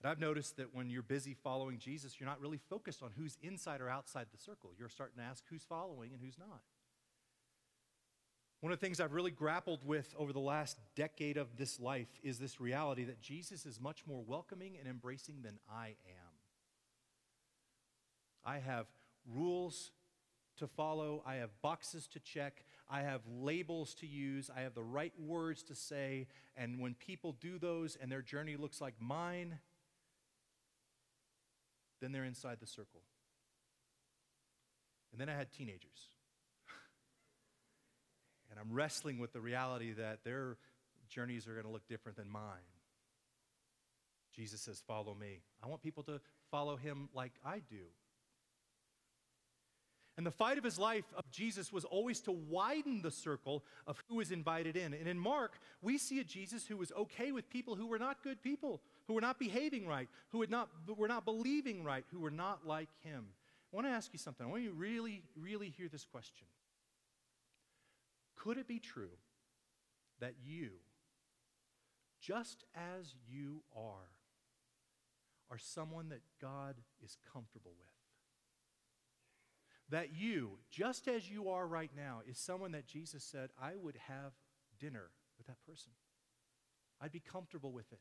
And 0.00 0.10
I've 0.10 0.20
noticed 0.20 0.56
that 0.58 0.74
when 0.74 0.90
you're 0.90 1.02
busy 1.02 1.34
following 1.34 1.78
Jesus, 1.78 2.20
you're 2.20 2.28
not 2.28 2.40
really 2.40 2.60
focused 2.70 3.02
on 3.02 3.10
who's 3.16 3.36
inside 3.42 3.80
or 3.80 3.88
outside 3.88 4.26
the 4.30 4.38
circle. 4.38 4.70
You're 4.78 4.88
starting 4.88 5.18
to 5.18 5.24
ask 5.24 5.42
who's 5.50 5.64
following 5.64 6.12
and 6.12 6.22
who's 6.22 6.38
not. 6.38 6.60
One 8.60 8.72
of 8.72 8.80
the 8.80 8.84
things 8.84 9.00
I've 9.00 9.12
really 9.12 9.30
grappled 9.30 9.84
with 9.84 10.12
over 10.18 10.32
the 10.32 10.40
last 10.40 10.78
decade 10.96 11.36
of 11.36 11.56
this 11.56 11.78
life 11.78 12.08
is 12.24 12.38
this 12.38 12.60
reality 12.60 13.04
that 13.04 13.20
Jesus 13.20 13.66
is 13.66 13.80
much 13.80 14.04
more 14.06 14.22
welcoming 14.26 14.76
and 14.78 14.88
embracing 14.88 15.42
than 15.42 15.58
I 15.72 15.88
am. 15.88 16.32
I 18.44 18.58
have 18.58 18.86
rules 19.32 19.92
to 20.56 20.66
follow, 20.66 21.22
I 21.24 21.36
have 21.36 21.50
boxes 21.62 22.08
to 22.08 22.20
check, 22.20 22.64
I 22.90 23.02
have 23.02 23.20
labels 23.40 23.94
to 23.96 24.06
use, 24.06 24.50
I 24.54 24.62
have 24.62 24.74
the 24.74 24.82
right 24.82 25.12
words 25.18 25.62
to 25.64 25.74
say, 25.74 26.26
and 26.56 26.80
when 26.80 26.94
people 26.94 27.36
do 27.40 27.58
those 27.58 27.96
and 28.00 28.10
their 28.10 28.22
journey 28.22 28.56
looks 28.56 28.80
like 28.80 28.94
mine, 28.98 29.58
then 32.00 32.12
they're 32.12 32.24
inside 32.24 32.58
the 32.60 32.66
circle. 32.66 33.02
And 35.12 35.20
then 35.20 35.28
I 35.28 35.36
had 35.36 35.52
teenagers. 35.52 36.10
and 38.50 38.58
I'm 38.58 38.72
wrestling 38.72 39.18
with 39.18 39.32
the 39.32 39.40
reality 39.40 39.92
that 39.92 40.24
their 40.24 40.56
journeys 41.08 41.46
are 41.46 41.52
going 41.52 41.66
to 41.66 41.72
look 41.72 41.86
different 41.88 42.16
than 42.16 42.30
mine. 42.30 42.42
Jesus 44.34 44.60
says, 44.60 44.82
Follow 44.86 45.14
me. 45.14 45.40
I 45.62 45.66
want 45.66 45.82
people 45.82 46.04
to 46.04 46.20
follow 46.50 46.76
him 46.76 47.08
like 47.12 47.32
I 47.44 47.60
do. 47.68 47.86
And 50.18 50.26
the 50.26 50.32
fight 50.32 50.58
of 50.58 50.64
his 50.64 50.80
life 50.80 51.04
of 51.16 51.30
Jesus 51.30 51.72
was 51.72 51.84
always 51.84 52.18
to 52.22 52.32
widen 52.32 53.02
the 53.02 53.10
circle 53.10 53.62
of 53.86 54.02
who 54.08 54.16
was 54.16 54.32
invited 54.32 54.76
in. 54.76 54.92
And 54.92 55.06
in 55.06 55.16
Mark, 55.16 55.60
we 55.80 55.96
see 55.96 56.18
a 56.18 56.24
Jesus 56.24 56.66
who 56.66 56.76
was 56.76 56.90
okay 56.90 57.30
with 57.30 57.48
people 57.48 57.76
who 57.76 57.86
were 57.86 58.00
not 58.00 58.24
good 58.24 58.42
people, 58.42 58.80
who 59.06 59.14
were 59.14 59.20
not 59.20 59.38
behaving 59.38 59.86
right, 59.86 60.08
who 60.30 60.38
would 60.38 60.50
not, 60.50 60.70
were 60.88 61.06
not 61.06 61.24
believing 61.24 61.84
right, 61.84 62.04
who 62.10 62.18
were 62.18 62.32
not 62.32 62.66
like 62.66 62.88
him. 63.04 63.26
I 63.72 63.76
want 63.76 63.86
to 63.86 63.92
ask 63.92 64.12
you 64.12 64.18
something. 64.18 64.44
I 64.44 64.50
want 64.50 64.64
you 64.64 64.70
to 64.70 64.74
really, 64.74 65.22
really 65.36 65.68
hear 65.68 65.86
this 65.86 66.04
question. 66.04 66.48
Could 68.34 68.58
it 68.58 68.66
be 68.66 68.80
true 68.80 69.16
that 70.18 70.34
you, 70.44 70.70
just 72.20 72.64
as 72.74 73.14
you 73.30 73.62
are, 73.76 74.10
are 75.48 75.58
someone 75.58 76.08
that 76.08 76.22
God 76.42 76.74
is 77.04 77.16
comfortable 77.32 77.74
with? 77.78 77.97
That 79.90 80.14
you, 80.14 80.58
just 80.70 81.08
as 81.08 81.30
you 81.30 81.48
are 81.50 81.66
right 81.66 81.90
now, 81.96 82.20
is 82.28 82.38
someone 82.38 82.72
that 82.72 82.86
Jesus 82.86 83.24
said, 83.24 83.50
I 83.60 83.72
would 83.74 83.96
have 84.08 84.32
dinner 84.78 85.10
with 85.36 85.46
that 85.46 85.62
person. 85.66 85.92
I'd 87.00 87.12
be 87.12 87.20
comfortable 87.20 87.72
with 87.72 87.90
it. 87.92 88.00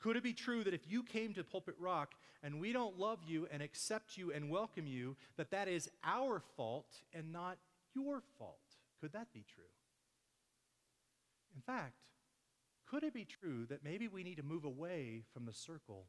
Could 0.00 0.16
it 0.16 0.22
be 0.22 0.32
true 0.32 0.64
that 0.64 0.74
if 0.74 0.90
you 0.90 1.02
came 1.02 1.34
to 1.34 1.44
Pulpit 1.44 1.74
Rock 1.78 2.14
and 2.42 2.58
we 2.58 2.72
don't 2.72 2.98
love 2.98 3.18
you 3.26 3.46
and 3.52 3.62
accept 3.62 4.16
you 4.16 4.32
and 4.32 4.50
welcome 4.50 4.86
you, 4.86 5.16
that 5.36 5.50
that 5.50 5.68
is 5.68 5.90
our 6.02 6.40
fault 6.56 7.02
and 7.12 7.32
not 7.32 7.58
your 7.94 8.22
fault? 8.38 8.58
Could 9.00 9.12
that 9.12 9.32
be 9.32 9.44
true? 9.54 9.64
In 11.54 11.60
fact, 11.60 11.96
could 12.86 13.04
it 13.04 13.12
be 13.12 13.26
true 13.26 13.66
that 13.66 13.84
maybe 13.84 14.08
we 14.08 14.24
need 14.24 14.36
to 14.36 14.42
move 14.42 14.64
away 14.64 15.22
from 15.32 15.44
the 15.44 15.52
circle 15.52 16.06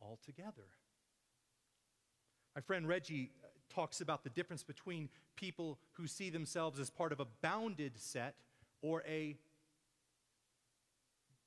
altogether? 0.00 0.68
My 2.54 2.60
friend 2.60 2.86
Reggie 2.86 3.30
uh, 3.42 3.48
talks 3.68 4.00
about 4.00 4.22
the 4.22 4.30
difference 4.30 4.62
between 4.62 5.08
people 5.36 5.78
who 5.92 6.06
see 6.06 6.30
themselves 6.30 6.78
as 6.78 6.90
part 6.90 7.12
of 7.12 7.20
a 7.20 7.26
bounded 7.42 7.98
set 7.98 8.36
or 8.82 9.02
a 9.08 9.36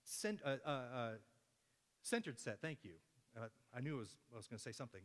cent, 0.04 0.42
uh, 0.46 0.58
uh, 0.68 1.10
centered 2.02 2.40
set. 2.40 2.60
Thank 2.62 2.80
you. 2.84 2.92
I 3.76 3.82
knew 3.82 3.98
was, 3.98 4.16
I 4.34 4.38
was 4.38 4.48
going 4.48 4.58
to 4.58 4.64
say 4.64 4.72
something. 4.72 5.02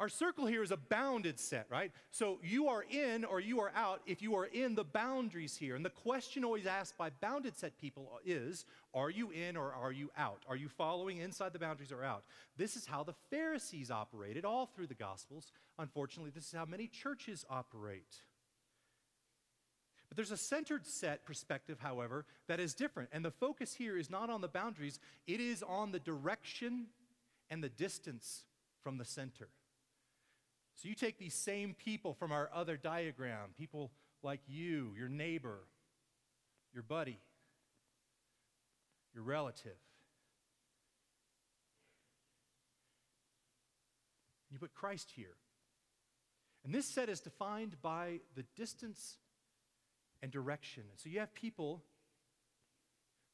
Our 0.00 0.08
circle 0.08 0.46
here 0.46 0.62
is 0.62 0.70
a 0.70 0.78
bounded 0.78 1.38
set, 1.38 1.66
right? 1.68 1.92
So 2.10 2.38
you 2.42 2.68
are 2.68 2.82
in 2.88 3.22
or 3.22 3.38
you 3.38 3.60
are 3.60 3.70
out 3.76 4.00
if 4.06 4.22
you 4.22 4.34
are 4.34 4.46
in 4.46 4.74
the 4.74 4.82
boundaries 4.82 5.58
here. 5.58 5.76
And 5.76 5.84
the 5.84 5.90
question 5.90 6.42
always 6.42 6.64
asked 6.64 6.96
by 6.96 7.10
bounded 7.10 7.54
set 7.54 7.78
people 7.78 8.18
is 8.24 8.64
are 8.94 9.10
you 9.10 9.30
in 9.30 9.58
or 9.58 9.74
are 9.74 9.92
you 9.92 10.10
out? 10.16 10.42
Are 10.48 10.56
you 10.56 10.70
following 10.70 11.18
inside 11.18 11.52
the 11.52 11.58
boundaries 11.58 11.92
or 11.92 12.02
out? 12.02 12.24
This 12.56 12.76
is 12.76 12.86
how 12.86 13.02
the 13.02 13.12
Pharisees 13.28 13.90
operated 13.90 14.46
all 14.46 14.64
through 14.64 14.86
the 14.86 14.94
Gospels. 14.94 15.52
Unfortunately, 15.78 16.32
this 16.34 16.46
is 16.46 16.52
how 16.52 16.64
many 16.64 16.86
churches 16.86 17.44
operate. 17.50 18.22
But 20.08 20.16
there's 20.16 20.32
a 20.32 20.36
centered 20.38 20.86
set 20.86 21.26
perspective, 21.26 21.78
however, 21.78 22.24
that 22.48 22.58
is 22.58 22.72
different. 22.72 23.10
And 23.12 23.22
the 23.22 23.30
focus 23.30 23.74
here 23.74 23.98
is 23.98 24.08
not 24.08 24.30
on 24.30 24.40
the 24.40 24.48
boundaries, 24.48 24.98
it 25.26 25.40
is 25.40 25.62
on 25.62 25.92
the 25.92 26.00
direction 26.00 26.86
and 27.50 27.62
the 27.62 27.68
distance 27.68 28.44
from 28.82 28.96
the 28.96 29.04
center. 29.04 29.48
So 30.80 30.88
you 30.88 30.94
take 30.94 31.18
these 31.18 31.34
same 31.34 31.74
people 31.74 32.14
from 32.14 32.32
our 32.32 32.48
other 32.54 32.78
diagram, 32.78 33.50
people 33.58 33.90
like 34.22 34.40
you, 34.48 34.94
your 34.96 35.10
neighbor, 35.10 35.58
your 36.72 36.82
buddy, 36.82 37.18
your 39.12 39.22
relative. 39.22 39.76
You 44.50 44.58
put 44.58 44.72
Christ 44.72 45.10
here. 45.14 45.36
And 46.64 46.74
this 46.74 46.86
set 46.86 47.10
is 47.10 47.20
defined 47.20 47.76
by 47.82 48.20
the 48.34 48.44
distance 48.56 49.18
and 50.22 50.32
direction. 50.32 50.84
So 50.96 51.10
you 51.10 51.20
have 51.20 51.34
people 51.34 51.82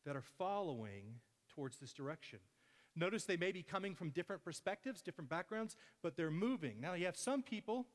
that 0.05 0.17
are 0.17 0.25
following 0.37 1.21
towards 1.55 1.79
this 1.79 1.93
direction. 1.93 2.41
Notice 2.97 3.25
they 3.25 3.37
may 3.37 3.53
be 3.53 3.63
coming 3.63 3.95
from 3.95 4.09
different 4.11 4.43
perspectives, 4.43 5.03
different 5.03 5.29
backgrounds, 5.29 5.77
but 6.03 6.17
they're 6.17 6.31
moving. 6.31 6.81
Now, 6.81 6.95
you 6.95 7.05
have 7.05 7.17
some 7.17 7.43
people 7.43 7.87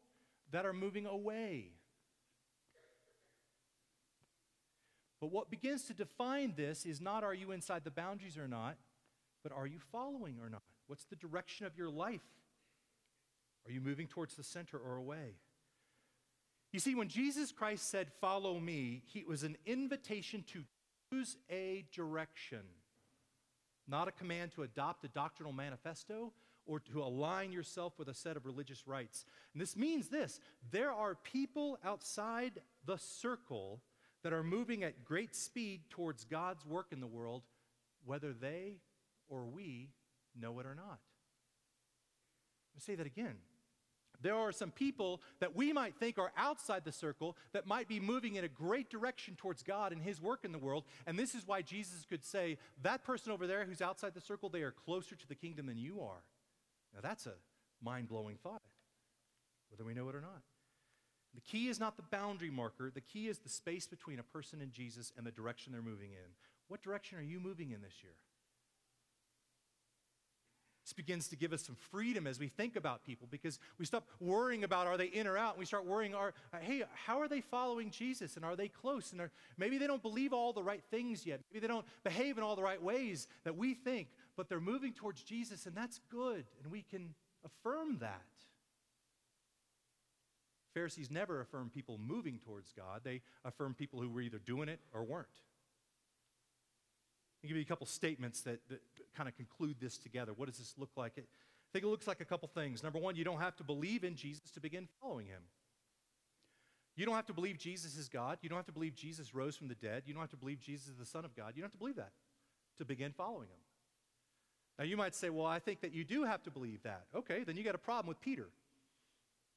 that 0.51 0.63
are 0.65 0.73
moving 0.73 1.07
away. 1.07 1.71
But 5.19 5.31
what 5.31 5.49
begins 5.49 5.85
to 5.85 5.93
define 5.93 6.53
this 6.55 6.85
is 6.85 7.01
not 7.01 7.23
are 7.23 7.33
you 7.33 7.51
inside 7.51 7.83
the 7.83 7.91
boundaries 7.91 8.37
or 8.37 8.47
not, 8.47 8.77
but 9.43 9.51
are 9.51 9.67
you 9.67 9.79
following 9.91 10.37
or 10.41 10.49
not? 10.49 10.61
What's 10.85 11.05
the 11.05 11.15
direction 11.15 11.65
of 11.65 11.75
your 11.75 11.89
life? 11.89 12.21
Are 13.65 13.71
you 13.71 13.81
moving 13.81 14.07
towards 14.07 14.35
the 14.35 14.43
center 14.43 14.77
or 14.77 14.97
away? 14.97 15.35
You 16.71 16.79
see, 16.79 16.95
when 16.95 17.07
Jesus 17.07 17.51
Christ 17.51 17.89
said, 17.89 18.11
Follow 18.19 18.59
me, 18.59 19.03
he 19.05 19.23
was 19.23 19.43
an 19.43 19.57
invitation 19.65 20.43
to 20.53 20.63
choose 21.11 21.37
a 21.49 21.85
direction 21.93 22.61
not 23.91 24.07
a 24.07 24.11
command 24.11 24.53
to 24.53 24.63
adopt 24.63 25.03
a 25.03 25.09
doctrinal 25.09 25.53
manifesto 25.53 26.31
or 26.65 26.79
to 26.79 27.03
align 27.03 27.51
yourself 27.51 27.99
with 27.99 28.07
a 28.07 28.13
set 28.13 28.37
of 28.37 28.45
religious 28.45 28.87
rites. 28.87 29.25
And 29.53 29.61
this 29.61 29.75
means 29.75 30.07
this 30.07 30.39
there 30.71 30.91
are 30.91 31.15
people 31.15 31.77
outside 31.83 32.53
the 32.85 32.97
circle 32.97 33.81
that 34.23 34.33
are 34.33 34.43
moving 34.43 34.83
at 34.83 35.03
great 35.03 35.35
speed 35.35 35.81
towards 35.89 36.23
God's 36.23 36.65
work 36.65 36.87
in 36.91 37.01
the 37.01 37.07
world, 37.07 37.43
whether 38.05 38.33
they 38.33 38.77
or 39.27 39.45
we 39.45 39.89
know 40.39 40.59
it 40.59 40.65
or 40.65 40.75
not. 40.75 40.99
Let 42.69 42.75
me 42.75 42.79
say 42.79 42.95
that 42.95 43.05
again. 43.05 43.35
There 44.21 44.35
are 44.35 44.51
some 44.51 44.71
people 44.71 45.21
that 45.39 45.55
we 45.55 45.73
might 45.73 45.95
think 45.95 46.17
are 46.17 46.31
outside 46.37 46.85
the 46.85 46.91
circle 46.91 47.37
that 47.53 47.65
might 47.65 47.87
be 47.87 47.99
moving 47.99 48.35
in 48.35 48.43
a 48.43 48.49
great 48.49 48.89
direction 48.89 49.35
towards 49.35 49.63
God 49.63 49.91
and 49.91 50.01
His 50.01 50.21
work 50.21 50.45
in 50.45 50.51
the 50.51 50.59
world. 50.59 50.83
And 51.05 51.17
this 51.17 51.35
is 51.35 51.47
why 51.47 51.61
Jesus 51.61 52.05
could 52.07 52.23
say, 52.23 52.57
That 52.83 53.03
person 53.03 53.31
over 53.31 53.47
there 53.47 53.65
who's 53.65 53.81
outside 53.81 54.13
the 54.13 54.21
circle, 54.21 54.49
they 54.49 54.61
are 54.61 54.71
closer 54.71 55.15
to 55.15 55.27
the 55.27 55.35
kingdom 55.35 55.65
than 55.65 55.77
you 55.77 56.01
are. 56.01 56.23
Now, 56.93 56.99
that's 57.01 57.25
a 57.25 57.33
mind 57.83 58.07
blowing 58.07 58.37
thought, 58.37 58.61
whether 59.69 59.83
we 59.83 59.93
know 59.93 60.09
it 60.09 60.15
or 60.15 60.21
not. 60.21 60.41
The 61.33 61.41
key 61.41 61.69
is 61.69 61.79
not 61.79 61.95
the 61.95 62.03
boundary 62.03 62.49
marker, 62.49 62.91
the 62.93 63.01
key 63.01 63.27
is 63.27 63.39
the 63.39 63.49
space 63.49 63.87
between 63.87 64.19
a 64.19 64.23
person 64.23 64.61
and 64.61 64.71
Jesus 64.71 65.13
and 65.17 65.25
the 65.25 65.31
direction 65.31 65.71
they're 65.71 65.81
moving 65.81 66.11
in. 66.11 66.35
What 66.67 66.81
direction 66.81 67.17
are 67.17 67.23
you 67.23 67.39
moving 67.39 67.71
in 67.71 67.81
this 67.81 68.03
year? 68.03 68.13
This 70.83 70.93
begins 70.93 71.27
to 71.27 71.35
give 71.35 71.53
us 71.53 71.63
some 71.63 71.75
freedom 71.75 72.25
as 72.25 72.39
we 72.39 72.47
think 72.47 72.75
about 72.75 73.03
people 73.03 73.27
because 73.29 73.59
we 73.77 73.85
stop 73.85 74.07
worrying 74.19 74.63
about 74.63 74.87
are 74.87 74.97
they 74.97 75.05
in 75.05 75.27
or 75.27 75.37
out. 75.37 75.53
And 75.53 75.59
we 75.59 75.65
start 75.65 75.85
worrying 75.85 76.15
are 76.15 76.33
hey 76.61 76.83
how 77.05 77.19
are 77.19 77.27
they 77.27 77.41
following 77.41 77.91
Jesus 77.91 78.35
and 78.35 78.43
are 78.43 78.55
they 78.55 78.67
close? 78.67 79.11
And 79.11 79.21
are, 79.21 79.31
maybe 79.57 79.77
they 79.77 79.87
don't 79.87 80.01
believe 80.01 80.33
all 80.33 80.53
the 80.53 80.63
right 80.63 80.81
things 80.89 81.25
yet. 81.25 81.41
Maybe 81.51 81.61
they 81.61 81.71
don't 81.71 81.85
behave 82.03 82.37
in 82.37 82.43
all 82.43 82.55
the 82.55 82.63
right 82.63 82.81
ways 82.81 83.27
that 83.43 83.55
we 83.55 83.75
think 83.75 84.07
but 84.35 84.49
they're 84.49 84.59
moving 84.59 84.93
towards 84.93 85.21
Jesus 85.21 85.67
and 85.67 85.75
that's 85.75 85.99
good 86.09 86.45
and 86.63 86.71
we 86.71 86.81
can 86.81 87.13
affirm 87.45 87.99
that. 87.99 88.21
Pharisees 90.73 91.11
never 91.11 91.41
affirm 91.41 91.69
people 91.69 91.99
moving 91.99 92.39
towards 92.39 92.71
God. 92.71 93.01
They 93.03 93.21
affirm 93.43 93.73
people 93.73 94.01
who 94.01 94.09
were 94.09 94.21
either 94.21 94.39
doing 94.39 94.69
it 94.69 94.79
or 94.93 95.03
weren't. 95.03 95.27
I'll 97.43 97.47
give 97.47 97.57
you 97.57 97.63
a 97.63 97.65
couple 97.65 97.87
statements 97.87 98.41
that, 98.41 98.59
that 98.69 98.81
kind 99.15 99.29
of 99.29 99.35
conclude 99.35 99.77
this 99.79 99.97
together. 99.97 100.33
What 100.33 100.47
does 100.47 100.57
this 100.57 100.73
look 100.77 100.91
like? 100.95 101.13
I 101.17 101.23
think 101.73 101.85
it 101.85 101.87
looks 101.87 102.07
like 102.07 102.21
a 102.21 102.25
couple 102.25 102.47
things. 102.47 102.83
Number 102.83 102.99
one, 102.99 103.15
you 103.15 103.23
don't 103.23 103.39
have 103.39 103.55
to 103.57 103.63
believe 103.63 104.03
in 104.03 104.15
Jesus 104.15 104.51
to 104.51 104.59
begin 104.59 104.87
following 105.01 105.27
him. 105.27 105.41
You 106.95 107.05
don't 107.05 107.15
have 107.15 107.27
to 107.27 107.33
believe 107.33 107.57
Jesus 107.57 107.97
is 107.97 108.09
God. 108.09 108.37
You 108.41 108.49
don't 108.49 108.57
have 108.57 108.65
to 108.65 108.71
believe 108.73 108.95
Jesus 108.95 109.33
rose 109.33 109.55
from 109.55 109.69
the 109.69 109.75
dead. 109.75 110.03
You 110.05 110.13
don't 110.13 110.21
have 110.21 110.31
to 110.31 110.37
believe 110.37 110.59
Jesus 110.59 110.89
is 110.89 110.97
the 110.97 111.05
Son 111.05 111.23
of 111.23 111.35
God. 111.35 111.53
You 111.55 111.61
don't 111.61 111.69
have 111.69 111.71
to 111.71 111.77
believe 111.77 111.95
that 111.95 112.11
to 112.77 112.85
begin 112.85 113.13
following 113.13 113.47
him. 113.47 113.59
Now, 114.77 114.85
you 114.85 114.97
might 114.97 115.15
say, 115.15 115.29
well, 115.29 115.45
I 115.45 115.59
think 115.59 115.81
that 115.81 115.93
you 115.93 116.03
do 116.03 116.23
have 116.23 116.43
to 116.43 116.51
believe 116.51 116.83
that. 116.83 117.05
Okay, 117.15 117.43
then 117.43 117.55
you 117.55 117.63
got 117.63 117.75
a 117.75 117.79
problem 117.79 118.07
with 118.07 118.19
Peter. 118.19 118.49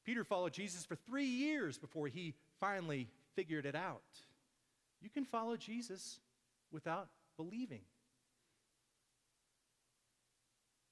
Peter 0.04 0.22
followed 0.22 0.52
Jesus 0.52 0.84
for 0.84 0.96
three 0.96 1.24
years 1.24 1.78
before 1.78 2.08
he 2.08 2.34
finally 2.60 3.08
figured 3.34 3.66
it 3.66 3.74
out. 3.74 4.02
You 5.00 5.08
can 5.10 5.24
follow 5.24 5.56
Jesus 5.56 6.20
without 6.70 7.08
believing. 7.36 7.80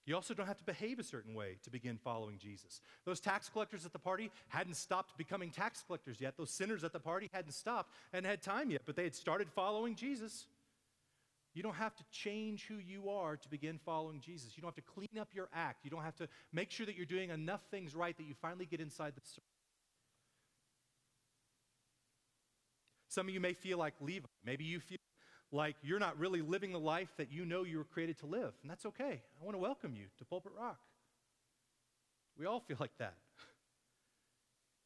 You 0.04 0.16
also 0.16 0.34
don't 0.34 0.48
have 0.48 0.58
to 0.58 0.64
behave 0.64 0.98
a 0.98 1.04
certain 1.04 1.34
way 1.34 1.58
to 1.62 1.70
begin 1.70 1.96
following 1.96 2.36
Jesus. 2.36 2.80
Those 3.04 3.20
tax 3.20 3.48
collectors 3.48 3.86
at 3.86 3.92
the 3.92 4.00
party 4.00 4.32
hadn't 4.48 4.74
stopped 4.74 5.16
becoming 5.16 5.50
tax 5.50 5.84
collectors 5.86 6.20
yet. 6.20 6.36
Those 6.36 6.50
sinners 6.50 6.82
at 6.82 6.92
the 6.92 6.98
party 6.98 7.30
hadn't 7.32 7.52
stopped 7.52 7.92
and 8.12 8.26
had 8.26 8.42
time 8.42 8.70
yet, 8.70 8.82
but 8.84 8.96
they 8.96 9.04
had 9.04 9.14
started 9.14 9.48
following 9.48 9.94
Jesus. 9.94 10.46
You 11.54 11.62
don't 11.62 11.76
have 11.76 11.94
to 11.96 12.04
change 12.10 12.66
who 12.66 12.76
you 12.76 13.10
are 13.10 13.36
to 13.36 13.48
begin 13.48 13.78
following 13.84 14.20
Jesus. 14.20 14.56
You 14.56 14.62
don't 14.62 14.74
have 14.74 14.84
to 14.84 14.92
clean 14.92 15.20
up 15.20 15.28
your 15.34 15.48
act. 15.54 15.84
You 15.84 15.90
don't 15.90 16.02
have 16.02 16.16
to 16.16 16.28
make 16.52 16.70
sure 16.70 16.86
that 16.86 16.96
you're 16.96 17.06
doing 17.06 17.30
enough 17.30 17.60
things 17.70 17.94
right 17.94 18.16
that 18.16 18.26
you 18.26 18.34
finally 18.34 18.66
get 18.66 18.80
inside 18.80 19.12
the 19.14 19.20
circle. 19.20 19.44
Some 23.08 23.28
of 23.28 23.34
you 23.34 23.40
may 23.40 23.52
feel 23.52 23.76
like 23.76 23.94
Levi. 24.00 24.26
Maybe 24.44 24.64
you 24.64 24.80
feel 24.80 24.98
like 25.52 25.76
you're 25.82 25.98
not 25.98 26.18
really 26.18 26.40
living 26.40 26.72
the 26.72 26.80
life 26.80 27.10
that 27.18 27.30
you 27.30 27.44
know 27.44 27.62
you 27.62 27.78
were 27.78 27.84
created 27.84 28.18
to 28.20 28.26
live. 28.26 28.52
And 28.62 28.70
that's 28.70 28.86
okay. 28.86 29.20
I 29.40 29.44
want 29.44 29.54
to 29.54 29.58
welcome 29.58 29.94
you 29.94 30.06
to 30.18 30.24
Pulpit 30.24 30.52
Rock. 30.58 30.80
We 32.38 32.46
all 32.46 32.60
feel 32.60 32.78
like 32.80 32.96
that. 32.98 33.14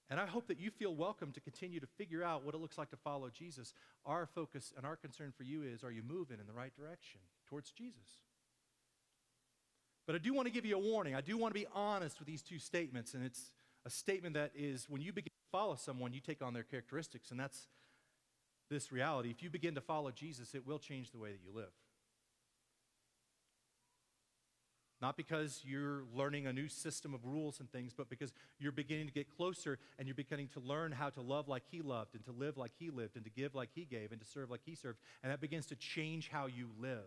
And 0.08 0.20
I 0.20 0.26
hope 0.26 0.46
that 0.46 0.60
you 0.60 0.70
feel 0.70 0.94
welcome 0.94 1.32
to 1.32 1.40
continue 1.40 1.80
to 1.80 1.86
figure 1.98 2.22
out 2.22 2.44
what 2.44 2.54
it 2.54 2.58
looks 2.58 2.78
like 2.78 2.90
to 2.90 2.96
follow 2.96 3.28
Jesus. 3.28 3.74
Our 4.04 4.26
focus 4.26 4.72
and 4.76 4.86
our 4.86 4.94
concern 4.94 5.32
for 5.36 5.42
you 5.42 5.64
is 5.64 5.82
are 5.82 5.90
you 5.90 6.04
moving 6.04 6.38
in 6.38 6.46
the 6.46 6.52
right 6.52 6.72
direction 6.76 7.18
towards 7.48 7.72
Jesus? 7.72 8.22
But 10.06 10.14
I 10.14 10.18
do 10.18 10.32
want 10.32 10.46
to 10.46 10.52
give 10.52 10.64
you 10.64 10.76
a 10.76 10.78
warning. 10.78 11.16
I 11.16 11.22
do 11.22 11.36
want 11.36 11.52
to 11.52 11.60
be 11.60 11.66
honest 11.74 12.20
with 12.20 12.28
these 12.28 12.40
two 12.40 12.60
statements. 12.60 13.14
And 13.14 13.24
it's 13.24 13.50
a 13.84 13.90
statement 13.90 14.34
that 14.34 14.52
is 14.54 14.88
when 14.88 15.02
you 15.02 15.12
begin 15.12 15.32
to 15.32 15.50
follow 15.50 15.74
someone, 15.74 16.12
you 16.12 16.20
take 16.20 16.40
on 16.40 16.54
their 16.54 16.62
characteristics. 16.62 17.32
And 17.32 17.40
that's 17.40 17.66
this 18.68 18.90
reality, 18.92 19.30
if 19.30 19.42
you 19.42 19.50
begin 19.50 19.74
to 19.74 19.80
follow 19.80 20.10
Jesus, 20.10 20.54
it 20.54 20.66
will 20.66 20.78
change 20.78 21.10
the 21.10 21.18
way 21.18 21.32
that 21.32 21.40
you 21.44 21.54
live. 21.54 21.72
Not 25.02 25.16
because 25.16 25.60
you're 25.62 26.04
learning 26.14 26.46
a 26.46 26.52
new 26.52 26.68
system 26.68 27.12
of 27.12 27.24
rules 27.26 27.60
and 27.60 27.70
things, 27.70 27.92
but 27.92 28.08
because 28.08 28.32
you're 28.58 28.72
beginning 28.72 29.06
to 29.06 29.12
get 29.12 29.28
closer 29.28 29.78
and 29.98 30.08
you're 30.08 30.14
beginning 30.14 30.48
to 30.54 30.60
learn 30.60 30.90
how 30.90 31.10
to 31.10 31.20
love 31.20 31.48
like 31.48 31.64
He 31.70 31.82
loved 31.82 32.14
and 32.14 32.24
to 32.24 32.32
live 32.32 32.56
like 32.56 32.72
He 32.78 32.88
lived 32.88 33.16
and 33.16 33.24
to 33.24 33.30
give 33.30 33.54
like 33.54 33.68
He 33.74 33.84
gave 33.84 34.10
and 34.10 34.20
to 34.20 34.26
serve 34.26 34.50
like 34.50 34.62
He 34.64 34.74
served. 34.74 34.98
And 35.22 35.30
that 35.30 35.40
begins 35.40 35.66
to 35.66 35.76
change 35.76 36.30
how 36.30 36.46
you 36.46 36.70
live. 36.78 37.04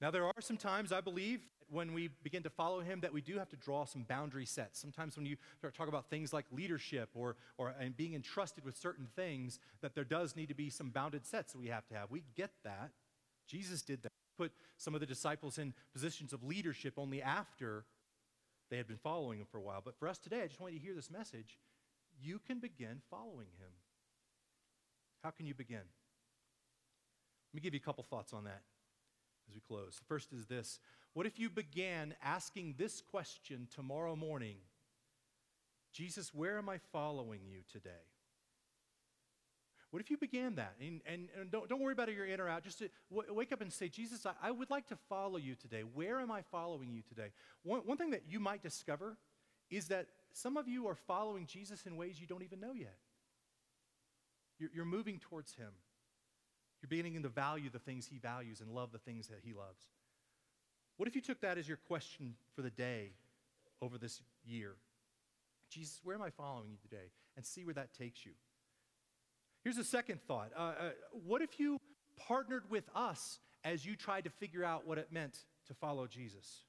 Now, 0.00 0.10
there 0.10 0.26
are 0.26 0.40
some 0.40 0.58
times 0.58 0.92
I 0.92 1.00
believe 1.00 1.40
when 1.68 1.92
we 1.92 2.10
begin 2.22 2.42
to 2.44 2.50
follow 2.50 2.80
him 2.80 3.00
that 3.00 3.12
we 3.12 3.20
do 3.20 3.38
have 3.38 3.48
to 3.48 3.56
draw 3.56 3.84
some 3.84 4.02
boundary 4.02 4.46
sets. 4.46 4.78
Sometimes 4.80 5.16
when 5.16 5.26
you 5.26 5.36
start 5.58 5.74
talking 5.74 5.92
about 5.92 6.08
things 6.08 6.32
like 6.32 6.46
leadership 6.52 7.08
or, 7.14 7.36
or 7.58 7.74
and 7.80 7.96
being 7.96 8.14
entrusted 8.14 8.64
with 8.64 8.76
certain 8.76 9.08
things, 9.16 9.58
that 9.80 9.94
there 9.94 10.04
does 10.04 10.36
need 10.36 10.48
to 10.48 10.54
be 10.54 10.70
some 10.70 10.90
bounded 10.90 11.26
sets 11.26 11.52
that 11.52 11.58
we 11.58 11.68
have 11.68 11.86
to 11.88 11.94
have. 11.94 12.10
We 12.10 12.22
get 12.36 12.50
that. 12.64 12.90
Jesus 13.48 13.82
did 13.82 14.02
that. 14.02 14.12
Put 14.38 14.52
some 14.76 14.94
of 14.94 15.00
the 15.00 15.06
disciples 15.06 15.58
in 15.58 15.72
positions 15.92 16.32
of 16.32 16.44
leadership 16.44 16.94
only 16.98 17.22
after 17.22 17.84
they 18.70 18.76
had 18.76 18.86
been 18.86 18.98
following 18.98 19.40
him 19.40 19.46
for 19.50 19.58
a 19.58 19.62
while. 19.62 19.80
But 19.84 19.98
for 19.98 20.08
us 20.08 20.18
today, 20.18 20.42
I 20.42 20.46
just 20.46 20.60
want 20.60 20.72
you 20.72 20.78
to 20.78 20.84
hear 20.84 20.94
this 20.94 21.10
message. 21.10 21.58
You 22.20 22.40
can 22.46 22.58
begin 22.58 23.00
following 23.10 23.48
him. 23.58 23.70
How 25.24 25.30
can 25.30 25.46
you 25.46 25.54
begin? 25.54 25.78
Let 25.78 27.54
me 27.54 27.60
give 27.60 27.74
you 27.74 27.80
a 27.82 27.84
couple 27.84 28.04
thoughts 28.04 28.32
on 28.32 28.44
that 28.44 28.62
as 29.48 29.54
we 29.54 29.60
close. 29.60 29.96
The 29.98 30.04
first 30.04 30.32
is 30.32 30.46
this 30.46 30.78
What 31.16 31.24
if 31.24 31.38
you 31.38 31.48
began 31.48 32.14
asking 32.22 32.74
this 32.76 33.00
question 33.00 33.68
tomorrow 33.74 34.14
morning 34.14 34.56
Jesus, 35.90 36.34
where 36.34 36.58
am 36.58 36.68
I 36.68 36.76
following 36.92 37.40
you 37.46 37.60
today? 37.72 38.04
What 39.90 40.02
if 40.02 40.10
you 40.10 40.18
began 40.18 40.56
that? 40.56 40.74
And, 40.78 41.00
and, 41.06 41.30
and 41.40 41.50
don't, 41.50 41.70
don't 41.70 41.80
worry 41.80 41.94
about 41.94 42.12
your 42.12 42.26
in 42.26 42.38
or 42.38 42.50
out. 42.50 42.64
Just 42.64 42.82
uh, 42.82 42.88
w- 43.10 43.32
wake 43.32 43.50
up 43.50 43.62
and 43.62 43.72
say, 43.72 43.88
Jesus, 43.88 44.26
I, 44.26 44.32
I, 44.42 44.50
would 44.50 44.68
like 44.68 44.88
to 44.88 44.96
follow 45.08 45.38
you 45.38 45.54
today. 45.54 45.84
Where 45.94 46.20
am 46.20 46.30
I 46.30 46.42
following 46.42 46.92
you 46.92 47.00
today? 47.00 47.28
One, 47.62 47.80
one 47.86 47.96
thing 47.96 48.10
that 48.10 48.24
you 48.28 48.38
might 48.38 48.62
discover 48.62 49.16
is 49.70 49.88
that 49.88 50.08
some 50.34 50.58
of 50.58 50.68
you 50.68 50.86
are 50.86 50.94
following 50.94 51.46
Jesus 51.46 51.86
in 51.86 51.96
ways 51.96 52.20
you 52.20 52.26
don't 52.26 52.42
even 52.42 52.60
know 52.60 52.74
yet. 52.74 52.98
You're, 54.58 54.70
you're 54.74 54.84
moving 54.84 55.18
towards 55.18 55.54
him. 55.54 55.72
You're 56.82 56.88
beginning 56.88 57.22
to 57.22 57.30
value 57.30 57.70
the 57.70 57.78
things 57.78 58.06
he 58.06 58.18
values 58.18 58.60
and 58.60 58.70
love 58.70 58.92
the 58.92 58.98
things 58.98 59.28
that 59.28 59.40
he 59.42 59.54
loves. 59.54 59.86
What 60.96 61.08
if 61.08 61.14
you 61.14 61.20
took 61.20 61.40
that 61.42 61.58
as 61.58 61.68
your 61.68 61.76
question 61.76 62.34
for 62.54 62.62
the 62.62 62.70
day 62.70 63.12
over 63.82 63.98
this 63.98 64.22
year? 64.44 64.74
Jesus, 65.70 66.00
where 66.02 66.14
am 66.14 66.22
I 66.22 66.30
following 66.30 66.70
you 66.70 66.78
today? 66.80 67.10
And 67.36 67.44
see 67.44 67.64
where 67.64 67.74
that 67.74 67.92
takes 67.92 68.24
you. 68.24 68.32
Here's 69.62 69.78
a 69.78 69.84
second 69.84 70.20
thought. 70.26 70.52
Uh, 70.56 70.60
uh, 70.60 70.90
what 71.26 71.42
if 71.42 71.58
you 71.58 71.80
partnered 72.16 72.70
with 72.70 72.84
us 72.94 73.40
as 73.64 73.84
you 73.84 73.96
tried 73.96 74.24
to 74.24 74.30
figure 74.30 74.64
out 74.64 74.86
what 74.86 74.96
it 74.96 75.12
meant 75.12 75.38
to 75.66 75.74
follow 75.74 76.06
Jesus? 76.06 76.60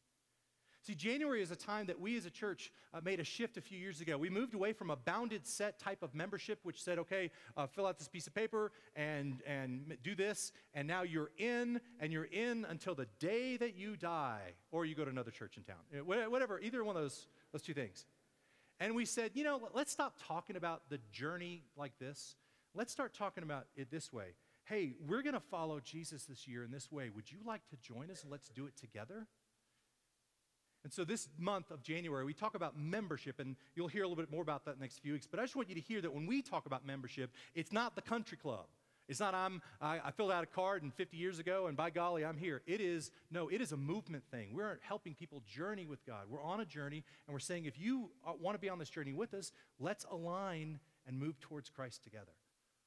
See, 0.87 0.95
January 0.95 1.41
is 1.41 1.51
a 1.51 1.55
time 1.57 1.87
that 1.87 1.99
we 1.99 2.15
as 2.15 2.25
a 2.25 2.29
church 2.29 2.71
uh, 2.93 3.01
made 3.03 3.19
a 3.19 3.23
shift 3.25 3.57
a 3.57 3.61
few 3.61 3.77
years 3.77 3.99
ago. 3.99 4.17
We 4.17 4.29
moved 4.29 4.53
away 4.53 4.71
from 4.71 4.89
a 4.89 4.95
bounded 4.95 5.45
set 5.45 5.79
type 5.79 6.01
of 6.01 6.15
membership, 6.15 6.59
which 6.63 6.81
said, 6.81 6.97
okay, 6.97 7.29
uh, 7.57 7.67
fill 7.67 7.85
out 7.85 7.99
this 7.99 8.07
piece 8.07 8.25
of 8.25 8.33
paper 8.33 8.71
and, 8.95 9.41
and 9.45 9.97
do 10.01 10.15
this, 10.15 10.53
and 10.73 10.87
now 10.87 11.01
you're 11.01 11.31
in, 11.37 11.81
and 11.99 12.13
you're 12.13 12.29
in 12.31 12.65
until 12.69 12.95
the 12.95 13.05
day 13.19 13.57
that 13.57 13.75
you 13.75 13.97
die, 13.97 14.53
or 14.71 14.85
you 14.85 14.95
go 14.95 15.03
to 15.03 15.11
another 15.11 15.29
church 15.29 15.57
in 15.57 15.63
town. 15.63 15.75
Uh, 15.93 16.29
whatever, 16.29 16.57
either 16.61 16.81
one 16.85 16.95
of 16.95 17.01
those, 17.01 17.27
those 17.51 17.63
two 17.63 17.73
things. 17.73 18.05
And 18.79 18.95
we 18.95 19.03
said, 19.03 19.31
you 19.33 19.43
know, 19.43 19.59
let's 19.73 19.91
stop 19.91 20.15
talking 20.25 20.55
about 20.55 20.83
the 20.87 20.99
journey 21.11 21.63
like 21.75 21.99
this. 21.99 22.37
Let's 22.73 22.93
start 22.93 23.13
talking 23.13 23.43
about 23.43 23.65
it 23.75 23.91
this 23.91 24.13
way. 24.13 24.35
Hey, 24.63 24.93
we're 25.05 25.21
going 25.21 25.33
to 25.33 25.41
follow 25.41 25.81
Jesus 25.81 26.23
this 26.23 26.47
year 26.47 26.63
in 26.63 26.71
this 26.71 26.89
way. 26.89 27.09
Would 27.13 27.29
you 27.29 27.39
like 27.45 27.67
to 27.71 27.75
join 27.75 28.09
us 28.09 28.23
let's 28.29 28.47
do 28.47 28.67
it 28.67 28.77
together? 28.77 29.27
And 30.83 30.93
so 30.93 31.03
this 31.03 31.27
month 31.37 31.71
of 31.71 31.81
January, 31.81 32.23
we 32.23 32.33
talk 32.33 32.55
about 32.55 32.77
membership, 32.77 33.39
and 33.39 33.55
you'll 33.75 33.87
hear 33.87 34.03
a 34.03 34.07
little 34.07 34.21
bit 34.21 34.31
more 34.31 34.41
about 34.41 34.65
that 34.65 34.71
in 34.71 34.79
the 34.79 34.83
next 34.83 34.99
few 34.99 35.13
weeks. 35.13 35.27
But 35.29 35.39
I 35.39 35.43
just 35.43 35.55
want 35.55 35.69
you 35.69 35.75
to 35.75 35.81
hear 35.81 36.01
that 36.01 36.13
when 36.13 36.25
we 36.25 36.41
talk 36.41 36.65
about 36.65 36.85
membership, 36.85 37.31
it's 37.55 37.71
not 37.71 37.95
the 37.95 38.01
country 38.01 38.37
club. 38.37 38.67
It's 39.07 39.19
not 39.19 39.33
I'm 39.33 39.61
I, 39.79 39.99
I, 40.03 40.11
filled 40.11 40.31
out 40.31 40.43
a 40.43 40.47
card 40.47 40.83
and 40.83 40.93
50 40.93 41.15
years 41.15 41.39
ago, 41.39 41.67
and 41.67 41.77
by 41.77 41.89
golly, 41.89 42.25
I'm 42.25 42.37
here. 42.37 42.61
It 42.67 42.81
is 42.81 43.11
no, 43.31 43.47
it 43.47 43.61
is 43.61 43.71
a 43.71 43.77
movement 43.77 44.23
thing. 44.29 44.49
We're 44.53 44.79
helping 44.81 45.15
people 45.15 45.41
journey 45.47 45.85
with 45.85 46.05
God. 46.05 46.25
We're 46.29 46.43
on 46.43 46.59
a 46.59 46.65
journey, 46.65 47.05
and 47.25 47.33
we're 47.33 47.39
saying 47.39 47.65
if 47.65 47.79
you 47.79 48.09
uh, 48.27 48.33
want 48.39 48.55
to 48.55 48.59
be 48.59 48.67
on 48.67 48.79
this 48.79 48.89
journey 48.89 49.13
with 49.13 49.33
us, 49.33 49.53
let's 49.79 50.05
align 50.11 50.79
and 51.07 51.17
move 51.17 51.39
towards 51.39 51.69
Christ 51.69 52.03
together. 52.03 52.33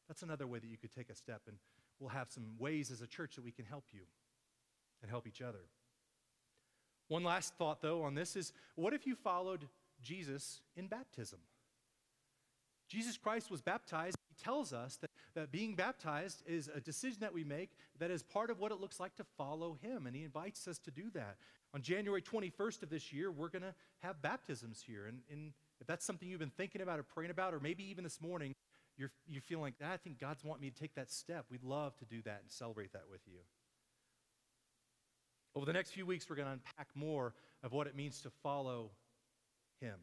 That's 0.09 0.23
another 0.23 0.47
way 0.47 0.59
that 0.59 0.67
you 0.67 0.77
could 0.77 0.93
take 0.93 1.09
a 1.09 1.15
step, 1.15 1.43
and 1.47 1.57
we'll 1.99 2.11
have 2.11 2.31
some 2.31 2.45
ways 2.59 2.91
as 2.91 3.01
a 3.01 3.07
church 3.07 3.37
that 3.37 3.45
we 3.45 3.53
can 3.53 3.65
help 3.65 3.85
you 3.91 4.03
and 5.01 5.11
help 5.11 5.27
each 5.27 5.41
other. 5.41 5.61
One 7.11 7.25
last 7.25 7.55
thought, 7.57 7.83
though, 7.83 8.05
on 8.05 8.15
this 8.15 8.37
is 8.37 8.53
what 8.77 8.95
if 8.95 9.05
you 9.05 9.17
followed 9.17 9.67
Jesus 10.01 10.61
in 10.77 10.87
baptism? 10.87 11.41
Jesus 12.89 13.17
Christ 13.17 13.51
was 13.51 13.61
baptized. 13.61 14.17
He 14.29 14.45
tells 14.45 14.73
us 14.73 14.97
that, 15.01 15.11
that 15.35 15.51
being 15.51 15.75
baptized 15.75 16.45
is 16.47 16.71
a 16.73 16.81
decision 16.81 17.19
that 17.21 17.35
we 17.35 17.43
make 17.43 17.71
that 17.99 18.13
is 18.13 18.23
part 18.23 18.49
of 18.49 18.61
what 18.61 18.71
it 18.71 18.81
looks 18.81 19.01
like 19.01 19.17
to 19.17 19.25
follow 19.37 19.77
Him, 19.83 20.07
and 20.07 20.15
He 20.15 20.23
invites 20.23 20.69
us 20.69 20.79
to 20.79 20.93
do 20.93 21.11
that. 21.15 21.37
On 21.75 21.83
January 21.83 22.23
21st 22.23 22.85
of 22.85 22.91
this 22.91 23.13
year, 23.13 23.33
we're 23.33 23.49
going 23.49 23.63
to 23.63 23.75
have 24.05 24.23
baptisms 24.23 24.81
here. 24.87 25.07
And, 25.07 25.19
and 25.33 25.53
if 25.81 25.89
that's 25.89 26.05
something 26.05 26.29
you've 26.29 26.39
been 26.39 26.51
thinking 26.51 26.81
about 26.81 27.01
or 27.01 27.03
praying 27.03 27.33
about, 27.33 27.55
or 27.55 27.59
maybe 27.59 27.83
even 27.91 28.05
this 28.05 28.21
morning, 28.21 28.55
you're, 28.97 29.11
you're 29.27 29.43
feeling 29.43 29.65
like, 29.65 29.75
I 29.85 29.97
think 29.97 30.21
God's 30.21 30.45
wanting 30.45 30.63
me 30.63 30.71
to 30.71 30.79
take 30.79 30.95
that 30.95 31.11
step. 31.11 31.47
We'd 31.51 31.65
love 31.65 31.97
to 31.97 32.05
do 32.05 32.23
that 32.23 32.39
and 32.43 32.51
celebrate 32.53 32.93
that 32.93 33.05
with 33.11 33.23
you. 33.27 33.41
Over 35.55 35.67
the 35.67 35.73
next 35.73 35.91
few 35.91 36.07
weeks, 36.07 36.29
we're 36.31 36.37
going 36.37 36.47
to 36.47 36.53
unpack 36.53 36.89
more 36.95 37.35
of 37.63 37.73
what 37.73 37.87
it 37.87 37.97
means 37.97 38.21
to 38.23 38.31
follow 38.43 38.91
Him. 39.81 39.97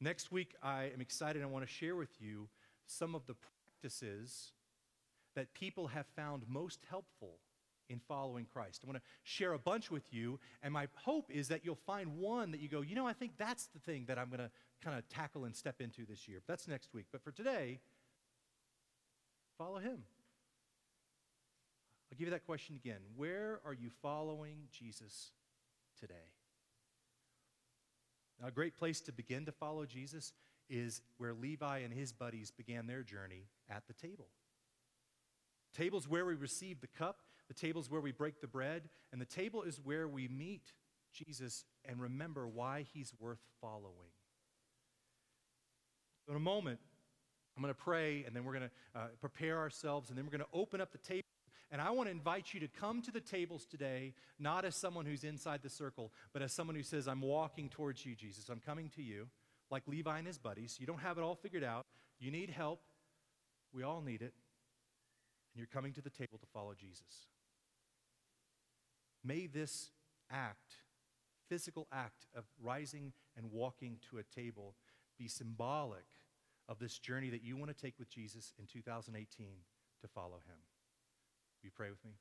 Next 0.00 0.32
week, 0.32 0.54
I 0.62 0.90
am 0.94 1.00
excited. 1.00 1.42
I 1.42 1.46
want 1.46 1.66
to 1.66 1.72
share 1.72 1.94
with 1.94 2.20
you 2.20 2.48
some 2.86 3.14
of 3.14 3.26
the 3.26 3.34
practices 3.34 4.52
that 5.36 5.52
people 5.54 5.88
have 5.88 6.06
found 6.16 6.42
most 6.48 6.80
helpful 6.88 7.38
in 7.88 8.00
following 8.08 8.46
Christ. 8.52 8.80
I 8.84 8.86
want 8.86 8.98
to 8.98 9.02
share 9.22 9.52
a 9.52 9.58
bunch 9.58 9.90
with 9.90 10.12
you, 10.12 10.40
and 10.62 10.72
my 10.72 10.88
hope 10.94 11.30
is 11.30 11.48
that 11.48 11.64
you'll 11.64 11.74
find 11.86 12.18
one 12.18 12.50
that 12.52 12.60
you 12.60 12.68
go, 12.68 12.80
you 12.80 12.94
know, 12.94 13.06
I 13.06 13.12
think 13.12 13.32
that's 13.38 13.66
the 13.66 13.78
thing 13.80 14.04
that 14.06 14.18
I'm 14.18 14.28
going 14.28 14.40
to 14.40 14.50
kind 14.82 14.98
of 14.98 15.08
tackle 15.08 15.44
and 15.44 15.54
step 15.54 15.80
into 15.80 16.06
this 16.06 16.26
year. 16.26 16.40
But 16.46 16.52
That's 16.52 16.68
next 16.68 16.94
week. 16.94 17.06
But 17.12 17.22
for 17.22 17.30
today, 17.30 17.80
follow 19.58 19.78
Him. 19.78 20.04
I'll 22.10 22.18
give 22.18 22.26
you 22.26 22.32
that 22.32 22.46
question 22.46 22.76
again. 22.76 23.00
Where 23.16 23.60
are 23.64 23.74
you 23.74 23.90
following 24.02 24.68
Jesus 24.72 25.30
today? 25.98 26.14
Now, 28.40 28.48
a 28.48 28.50
great 28.50 28.76
place 28.76 29.00
to 29.02 29.12
begin 29.12 29.44
to 29.46 29.52
follow 29.52 29.84
Jesus 29.84 30.32
is 30.68 31.02
where 31.18 31.34
Levi 31.34 31.78
and 31.78 31.92
his 31.92 32.12
buddies 32.12 32.50
began 32.50 32.86
their 32.86 33.02
journey 33.02 33.46
at 33.68 33.86
the 33.86 33.92
table. 33.92 34.28
Table's 35.74 36.08
where 36.08 36.24
we 36.24 36.34
receive 36.34 36.80
the 36.80 36.86
cup, 36.86 37.18
the 37.48 37.54
table's 37.54 37.90
where 37.90 38.00
we 38.00 38.12
break 38.12 38.40
the 38.40 38.46
bread, 38.46 38.88
and 39.12 39.20
the 39.20 39.26
table 39.26 39.62
is 39.62 39.80
where 39.82 40.08
we 40.08 40.26
meet 40.26 40.72
Jesus 41.12 41.64
and 41.84 42.00
remember 42.00 42.48
why 42.48 42.86
he's 42.92 43.12
worth 43.20 43.40
following. 43.60 44.10
In 46.28 46.36
a 46.36 46.40
moment, 46.40 46.78
I'm 47.56 47.62
going 47.62 47.74
to 47.74 47.80
pray, 47.80 48.24
and 48.24 48.34
then 48.34 48.44
we're 48.44 48.54
going 48.54 48.68
to 48.94 49.00
uh, 49.00 49.06
prepare 49.20 49.58
ourselves, 49.58 50.08
and 50.08 50.18
then 50.18 50.24
we're 50.24 50.30
going 50.30 50.40
to 50.40 50.58
open 50.58 50.80
up 50.80 50.92
the 50.92 50.98
table. 50.98 51.22
And 51.72 51.80
I 51.80 51.90
want 51.90 52.08
to 52.08 52.10
invite 52.10 52.52
you 52.52 52.60
to 52.60 52.68
come 52.68 53.00
to 53.02 53.12
the 53.12 53.20
tables 53.20 53.64
today, 53.64 54.14
not 54.38 54.64
as 54.64 54.74
someone 54.74 55.06
who's 55.06 55.22
inside 55.22 55.62
the 55.62 55.70
circle, 55.70 56.12
but 56.32 56.42
as 56.42 56.52
someone 56.52 56.74
who 56.74 56.82
says, 56.82 57.06
I'm 57.06 57.20
walking 57.20 57.68
towards 57.68 58.04
you, 58.04 58.16
Jesus. 58.16 58.48
I'm 58.48 58.60
coming 58.60 58.88
to 58.96 59.02
you, 59.02 59.28
like 59.70 59.84
Levi 59.86 60.18
and 60.18 60.26
his 60.26 60.38
buddies. 60.38 60.78
You 60.80 60.86
don't 60.86 61.00
have 61.00 61.16
it 61.16 61.22
all 61.22 61.36
figured 61.36 61.62
out. 61.62 61.86
You 62.18 62.32
need 62.32 62.50
help. 62.50 62.80
We 63.72 63.84
all 63.84 64.00
need 64.00 64.20
it. 64.20 64.34
And 65.52 65.58
you're 65.58 65.66
coming 65.66 65.92
to 65.92 66.02
the 66.02 66.10
table 66.10 66.38
to 66.38 66.46
follow 66.52 66.74
Jesus. 66.74 67.28
May 69.22 69.46
this 69.46 69.90
act, 70.30 70.72
physical 71.48 71.86
act 71.92 72.26
of 72.34 72.44
rising 72.60 73.12
and 73.36 73.52
walking 73.52 73.98
to 74.10 74.18
a 74.18 74.22
table, 74.24 74.74
be 75.18 75.28
symbolic 75.28 76.06
of 76.68 76.78
this 76.78 76.98
journey 76.98 77.30
that 77.30 77.44
you 77.44 77.56
want 77.56 77.76
to 77.76 77.80
take 77.80 77.98
with 77.98 78.08
Jesus 78.08 78.54
in 78.58 78.66
2018 78.66 79.46
to 80.00 80.08
follow 80.08 80.40
him. 80.46 80.56
You 81.62 81.70
pray 81.74 81.90
with 81.90 82.04
me? 82.04 82.12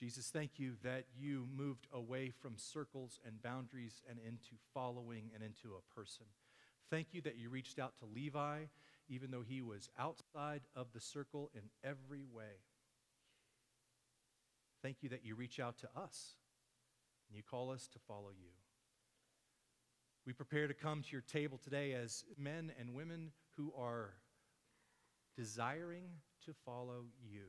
Jesus, 0.00 0.30
thank 0.32 0.58
you 0.58 0.76
that 0.82 1.04
you 1.14 1.46
moved 1.54 1.86
away 1.92 2.30
from 2.30 2.54
circles 2.56 3.20
and 3.26 3.42
boundaries 3.42 4.02
and 4.08 4.18
into 4.18 4.54
following 4.72 5.30
and 5.34 5.44
into 5.44 5.76
a 5.76 5.94
person. 5.94 6.24
Thank 6.88 7.08
you 7.12 7.20
that 7.20 7.36
you 7.36 7.50
reached 7.50 7.78
out 7.78 7.98
to 7.98 8.06
Levi, 8.06 8.60
even 9.10 9.30
though 9.30 9.44
he 9.46 9.60
was 9.60 9.90
outside 9.98 10.62
of 10.74 10.86
the 10.94 11.02
circle 11.02 11.50
in 11.54 11.60
every 11.84 12.24
way. 12.32 12.64
Thank 14.82 15.02
you 15.02 15.10
that 15.10 15.22
you 15.22 15.34
reach 15.34 15.60
out 15.60 15.76
to 15.80 15.88
us 15.94 16.36
and 17.30 17.36
you 17.36 17.42
call 17.48 17.70
us 17.70 17.88
to 17.92 17.98
follow 18.00 18.30
you. 18.36 18.50
We 20.26 20.32
prepare 20.32 20.66
to 20.66 20.74
come 20.74 21.02
to 21.02 21.12
your 21.12 21.22
table 21.22 21.58
today 21.62 21.94
as 21.94 22.24
men 22.36 22.72
and 22.78 22.94
women 22.94 23.30
who 23.56 23.72
are 23.78 24.14
desiring 25.36 26.04
to 26.44 26.52
follow 26.66 27.04
you. 27.22 27.46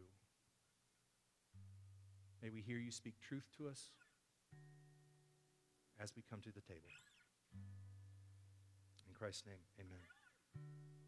May 2.41 2.49
we 2.49 2.61
hear 2.61 2.77
you 2.77 2.91
speak 2.91 3.15
truth 3.19 3.47
to 3.57 3.67
us 3.67 3.89
as 6.01 6.13
we 6.15 6.23
come 6.29 6.41
to 6.41 6.51
the 6.51 6.61
table. 6.61 6.89
In 9.07 9.13
Christ's 9.13 9.45
name, 9.45 9.61
amen. 9.79 11.00